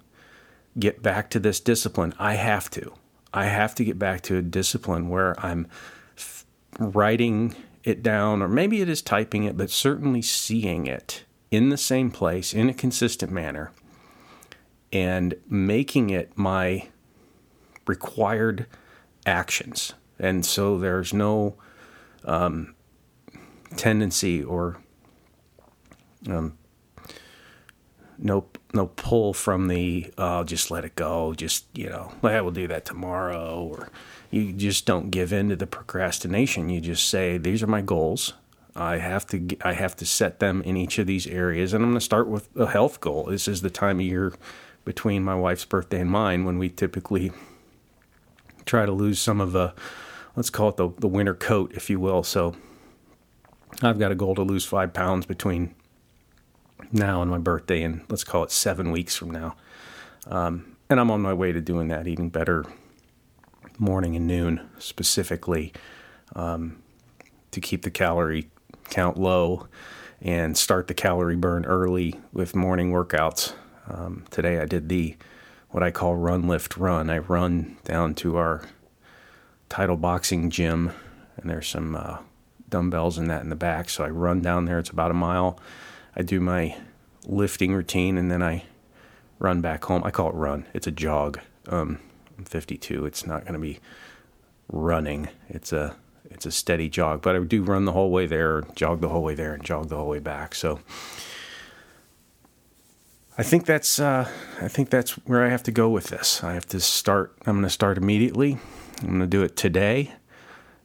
get 0.79 1.01
back 1.01 1.29
to 1.31 1.39
this 1.39 1.59
discipline. 1.59 2.13
I 2.19 2.35
have 2.35 2.69
to. 2.71 2.93
I 3.33 3.45
have 3.45 3.75
to 3.75 3.83
get 3.83 3.99
back 3.99 4.21
to 4.23 4.37
a 4.37 4.41
discipline 4.41 5.09
where 5.09 5.39
I'm 5.43 5.67
f- 6.17 6.45
writing 6.79 7.55
it 7.83 8.01
down, 8.03 8.41
or 8.41 8.47
maybe 8.47 8.81
it 8.81 8.89
is 8.89 9.01
typing 9.01 9.43
it, 9.43 9.57
but 9.57 9.69
certainly 9.69 10.21
seeing 10.21 10.87
it 10.87 11.23
in 11.51 11.69
the 11.69 11.77
same 11.77 12.11
place 12.11 12.53
in 12.53 12.69
a 12.69 12.73
consistent 12.73 13.31
manner 13.31 13.71
and 14.91 15.35
making 15.49 16.09
it 16.09 16.37
my 16.37 16.87
required 17.85 18.65
actions. 19.25 19.93
And 20.19 20.45
so 20.45 20.77
there's 20.77 21.13
no 21.13 21.55
um, 22.25 22.75
tendency 23.75 24.43
or 24.43 24.77
um, 26.29 26.57
no 28.17 28.47
no 28.73 28.88
pull 28.88 29.34
from 29.34 29.67
the 29.67 30.12
oh 30.17 30.43
just 30.43 30.69
let 30.69 30.84
it 30.84 30.95
go 30.95 31.34
just 31.34 31.65
you 31.73 31.89
know 31.89 32.12
well 32.21 32.43
we'll 32.43 32.51
do 32.51 32.67
that 32.67 32.84
tomorrow 32.86 33.63
or 33.63 33.89
you 34.30 34.51
just 34.51 34.86
don't 34.86 35.10
give 35.10 35.32
in 35.32 35.49
to 35.49 35.56
the 35.56 35.67
procrastination. 35.67 36.69
You 36.69 36.82
just 36.82 37.08
say 37.10 37.38
these 37.38 37.63
are 37.63 37.67
my 37.67 37.82
goals. 37.82 38.34
I 38.75 38.97
have 38.97 39.25
to 39.27 39.58
i 39.62 39.73
have 39.73 39.95
to 39.95 40.06
set 40.06 40.39
them 40.39 40.62
in 40.62 40.77
each 40.77 40.99
of 40.99 41.08
these 41.08 41.25
areas 41.25 41.73
and 41.73 41.84
i'm 41.84 41.89
going 41.89 41.99
to 41.99 42.06
start 42.06 42.27
with 42.27 42.49
a 42.56 42.67
health 42.67 43.01
goal. 43.01 43.25
This 43.25 43.47
is 43.47 43.62
the 43.62 43.71
time 43.71 43.99
of 43.99 44.06
year 44.06 44.34
between 44.86 45.23
my 45.23 45.34
wife's 45.34 45.65
birthday 45.65 46.01
and 46.01 46.12
mine 46.12 46.45
when 46.45 46.60
we 46.60 46.69
typically 46.69 47.32
try 48.65 48.86
to 48.86 48.91
lose 48.91 49.19
some 49.19 49.41
of 49.41 49.51
the 49.51 49.73
let's 50.36 50.51
call 50.51 50.69
it 50.69 50.77
the, 50.77 50.89
the 50.99 51.08
winter 51.08 51.34
coat 51.34 51.71
if 51.73 51.89
you 51.89 51.99
will. 51.99 52.21
So 52.21 52.56
i've 53.82 53.97
got 53.97 54.12
a 54.12 54.15
goal 54.15 54.36
to 54.36 54.43
lose 54.43 54.65
five 54.65 54.93
pounds 54.93 55.25
between 55.25 55.73
now 56.91 57.21
on 57.21 57.29
my 57.29 57.37
birthday, 57.37 57.83
and 57.83 58.01
let's 58.09 58.23
call 58.23 58.43
it 58.43 58.51
seven 58.51 58.91
weeks 58.91 59.15
from 59.15 59.31
now. 59.31 59.55
Um, 60.27 60.77
and 60.89 60.99
I'm 60.99 61.11
on 61.11 61.21
my 61.21 61.33
way 61.33 61.51
to 61.51 61.61
doing 61.61 61.87
that, 61.89 62.07
eating 62.07 62.29
better 62.29 62.65
morning 63.79 64.15
and 64.15 64.25
noon 64.25 64.67
specifically 64.79 65.73
um, 66.35 66.81
to 67.51 67.61
keep 67.61 67.83
the 67.83 67.91
calorie 67.91 68.49
count 68.89 69.17
low 69.17 69.67
and 70.21 70.57
start 70.57 70.87
the 70.87 70.93
calorie 70.93 71.35
burn 71.35 71.65
early 71.65 72.19
with 72.33 72.55
morning 72.55 72.91
workouts. 72.91 73.53
Um, 73.87 74.25
today 74.31 74.59
I 74.59 74.65
did 74.65 74.89
the 74.89 75.15
what 75.69 75.83
I 75.83 75.91
call 75.91 76.15
run, 76.15 76.47
lift, 76.47 76.77
run. 76.77 77.09
I 77.09 77.19
run 77.19 77.77
down 77.83 78.15
to 78.15 78.37
our 78.37 78.63
title 79.69 79.97
boxing 79.97 80.49
gym, 80.49 80.91
and 81.35 81.49
there's 81.49 81.67
some 81.67 81.95
uh, 81.95 82.17
dumbbells 82.69 83.17
and 83.17 83.29
that 83.29 83.43
in 83.43 83.49
the 83.49 83.55
back. 83.55 83.89
So 83.89 84.03
I 84.03 84.09
run 84.09 84.41
down 84.41 84.65
there. 84.65 84.79
It's 84.79 84.89
about 84.89 85.11
a 85.11 85.15
mile 85.15 85.59
I 86.17 86.23
do 86.23 86.39
my 86.39 86.75
lifting 87.25 87.75
routine 87.75 88.17
and 88.17 88.32
then 88.32 88.41
I 88.41 88.63
run 89.38 89.62
back 89.62 89.86
home. 89.86 90.03
I 90.03 90.10
call 90.10 90.30
it 90.30 90.36
run. 90.36 90.65
It's 90.73 90.88
a 90.88 90.91
jog. 90.91 91.39
Um, 91.67 91.99
I'm 92.38 92.45
52. 92.45 93.06
It's 93.06 93.27
not 93.27 93.43
going 93.43 93.53
to 93.53 93.60
be 93.60 93.80
running. 94.67 95.30
It's 95.47 95.71
a 95.71 95.95
it's 96.30 96.45
a 96.45 96.51
steady 96.51 96.89
jog, 96.89 97.21
but 97.21 97.36
I 97.36 97.39
do 97.39 97.63
run 97.63 97.86
the 97.86 97.93
whole 97.93 98.12
way 98.12 98.25
there, 98.25 98.63
jog 98.75 98.99
the 98.99 99.10
whole 99.10 99.23
way 99.23 99.34
there, 99.34 99.53
and 99.53 99.63
jog 99.63 99.88
the 99.88 99.95
whole 99.95 100.10
way 100.10 100.19
back. 100.19 100.53
So 100.56 100.82
I 103.38 103.43
think 103.43 103.65
that's 103.65 103.99
uh, 103.99 104.30
I 104.60 104.67
think 104.67 104.89
that's 104.89 105.12
where 105.25 105.45
I 105.45 105.49
have 105.49 105.63
to 105.63 105.71
go 105.71 105.88
with 105.88 106.08
this. 106.08 106.43
I 106.43 106.53
have 106.53 106.65
to 106.67 106.80
start. 106.80 107.38
I'm 107.45 107.56
going 107.56 107.63
to 107.63 107.69
start 107.69 107.97
immediately. 107.97 108.58
I'm 109.01 109.08
going 109.08 109.19
to 109.21 109.27
do 109.27 109.43
it 109.43 109.56
today 109.56 110.13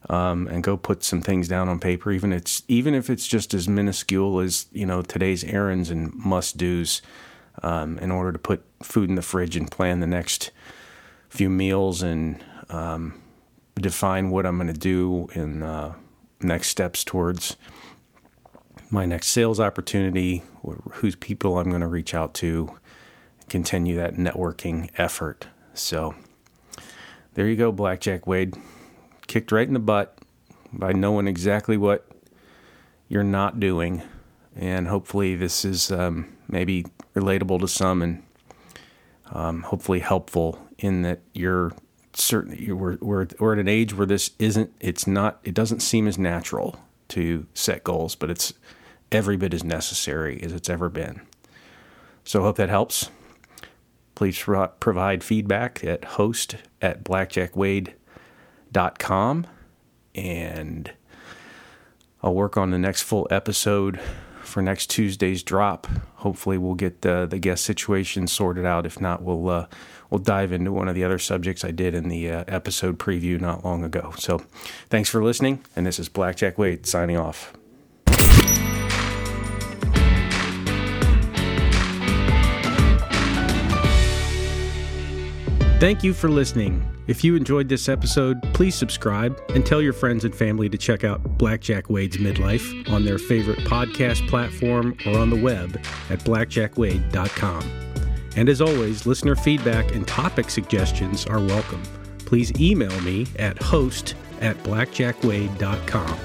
um, 0.09 0.47
and 0.47 0.63
go 0.63 0.75
put 0.75 1.03
some 1.03 1.21
things 1.21 1.47
down 1.47 1.69
on 1.69 1.79
paper, 1.79 2.11
even 2.11 2.33
it's 2.33 2.63
even 2.67 2.93
if 2.93 3.09
it's 3.09 3.27
just 3.27 3.53
as 3.53 3.67
minuscule 3.67 4.39
as 4.39 4.67
you 4.71 4.85
know 4.85 5.01
today's 5.01 5.43
errands 5.43 5.89
and 5.89 6.13
must 6.13 6.57
dos, 6.57 7.01
um, 7.61 7.97
in 7.99 8.11
order 8.11 8.31
to 8.31 8.39
put 8.39 8.63
food 8.81 9.09
in 9.09 9.15
the 9.15 9.21
fridge 9.21 9.55
and 9.55 9.71
plan 9.71 9.99
the 9.99 10.07
next 10.07 10.51
few 11.29 11.49
meals 11.49 12.01
and 12.01 12.43
um, 12.69 13.21
define 13.75 14.29
what 14.29 14.45
I'm 14.45 14.57
going 14.57 14.67
to 14.67 14.73
do 14.73 15.27
in 15.33 15.63
uh, 15.63 15.93
next 16.41 16.67
steps 16.67 17.03
towards 17.03 17.55
my 18.89 19.05
next 19.05 19.27
sales 19.27 19.59
opportunity, 19.59 20.43
whose 20.91 21.15
people 21.15 21.57
I'm 21.57 21.69
going 21.69 21.81
to 21.81 21.87
reach 21.87 22.13
out 22.13 22.35
to, 22.35 22.77
continue 23.49 23.95
that 23.95 24.15
networking 24.15 24.91
effort. 24.97 25.47
So 25.73 26.13
there 27.33 27.47
you 27.47 27.55
go, 27.55 27.71
Blackjack 27.71 28.27
Wade 28.27 28.55
kicked 29.27 29.51
right 29.51 29.67
in 29.67 29.73
the 29.73 29.79
butt 29.79 30.17
by 30.71 30.91
knowing 30.91 31.27
exactly 31.27 31.77
what 31.77 32.07
you're 33.07 33.23
not 33.23 33.59
doing. 33.59 34.01
And 34.55 34.87
hopefully, 34.87 35.35
this 35.35 35.65
is 35.65 35.91
um, 35.91 36.35
maybe 36.47 36.85
relatable 37.15 37.59
to 37.61 37.67
some 37.67 38.01
and 38.01 38.23
um, 39.31 39.63
hopefully 39.63 39.99
helpful 39.99 40.59
in 40.77 41.01
that 41.03 41.21
you're 41.33 41.73
certain 42.13 42.77
we're, 42.77 42.97
we're, 43.01 43.27
we're 43.39 43.53
at 43.53 43.59
an 43.59 43.67
age 43.67 43.95
where 43.95 44.05
this 44.05 44.31
isn't, 44.37 44.71
it's 44.79 45.07
not, 45.07 45.39
it 45.43 45.55
doesn't 45.55 45.79
seem 45.79 46.07
as 46.07 46.17
natural 46.17 46.79
to 47.09 47.47
set 47.55 47.83
goals, 47.83 48.13
but 48.13 48.29
it's 48.29 48.53
every 49.11 49.37
bit 49.37 49.53
as 49.53 49.63
necessary 49.63 50.41
as 50.43 50.51
it's 50.51 50.69
ever 50.69 50.89
been. 50.89 51.21
So 52.23 52.41
hope 52.41 52.57
that 52.57 52.69
helps. 52.69 53.09
Please 54.13 54.39
provide 54.39 55.23
feedback 55.23 55.83
at 55.83 56.05
host 56.05 56.57
at 56.81 57.03
blackjackwade.com 57.03 57.95
com, 58.99 59.47
and 60.15 60.91
I'll 62.21 62.33
work 62.33 62.57
on 62.57 62.71
the 62.71 62.79
next 62.79 63.03
full 63.03 63.27
episode 63.29 63.99
for 64.41 64.61
next 64.61 64.89
Tuesday's 64.89 65.43
drop. 65.43 65.87
Hopefully, 66.15 66.57
we'll 66.57 66.75
get 66.75 67.01
the 67.01 67.25
the 67.29 67.39
guest 67.39 67.63
situation 67.63 68.27
sorted 68.27 68.65
out. 68.65 68.85
If 68.85 68.99
not, 69.01 69.21
we'll 69.21 69.49
uh, 69.49 69.67
we'll 70.09 70.19
dive 70.19 70.51
into 70.51 70.71
one 70.71 70.87
of 70.87 70.95
the 70.95 71.03
other 71.03 71.19
subjects 71.19 71.63
I 71.65 71.71
did 71.71 71.93
in 71.93 72.09
the 72.09 72.29
uh, 72.29 72.43
episode 72.47 72.99
preview 72.99 73.39
not 73.39 73.65
long 73.65 73.83
ago. 73.83 74.13
So, 74.17 74.39
thanks 74.89 75.09
for 75.09 75.23
listening, 75.23 75.63
and 75.75 75.85
this 75.85 75.99
is 75.99 76.09
Blackjack 76.09 76.57
Wade 76.57 76.85
signing 76.85 77.17
off. 77.17 77.53
Thank 85.79 86.01
you 86.01 86.13
for 86.13 86.29
listening. 86.29 86.92
If 87.05 87.23
you 87.23 87.35
enjoyed 87.35 87.67
this 87.67 87.89
episode, 87.89 88.41
please 88.53 88.75
subscribe 88.75 89.39
and 89.49 89.65
tell 89.65 89.81
your 89.81 89.91
friends 89.91 90.23
and 90.23 90.33
family 90.33 90.69
to 90.69 90.77
check 90.77 91.03
out 91.03 91.37
Blackjack 91.37 91.89
Wade's 91.89 92.15
Midlife 92.17 92.89
on 92.89 93.03
their 93.03 93.17
favorite 93.17 93.59
podcast 93.59 94.27
platform 94.29 94.97
or 95.05 95.17
on 95.17 95.29
the 95.29 95.41
web 95.41 95.75
at 96.09 96.19
blackjackwade.com. 96.19 97.71
And 98.35 98.49
as 98.49 98.61
always, 98.61 99.05
listener 99.05 99.35
feedback 99.35 99.93
and 99.93 100.07
topic 100.07 100.49
suggestions 100.49 101.27
are 101.27 101.39
welcome. 101.39 101.83
Please 102.19 102.51
email 102.59 102.99
me 103.01 103.27
at 103.37 103.61
host 103.61 104.15
at 104.39 104.55
blackjackwade.com. 104.63 106.17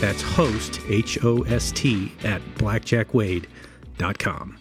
That's 0.00 0.20
host, 0.20 0.80
H 0.88 1.24
O 1.24 1.42
S 1.42 1.70
T, 1.72 2.12
at 2.24 2.42
blackjackwade.com. 2.56 4.58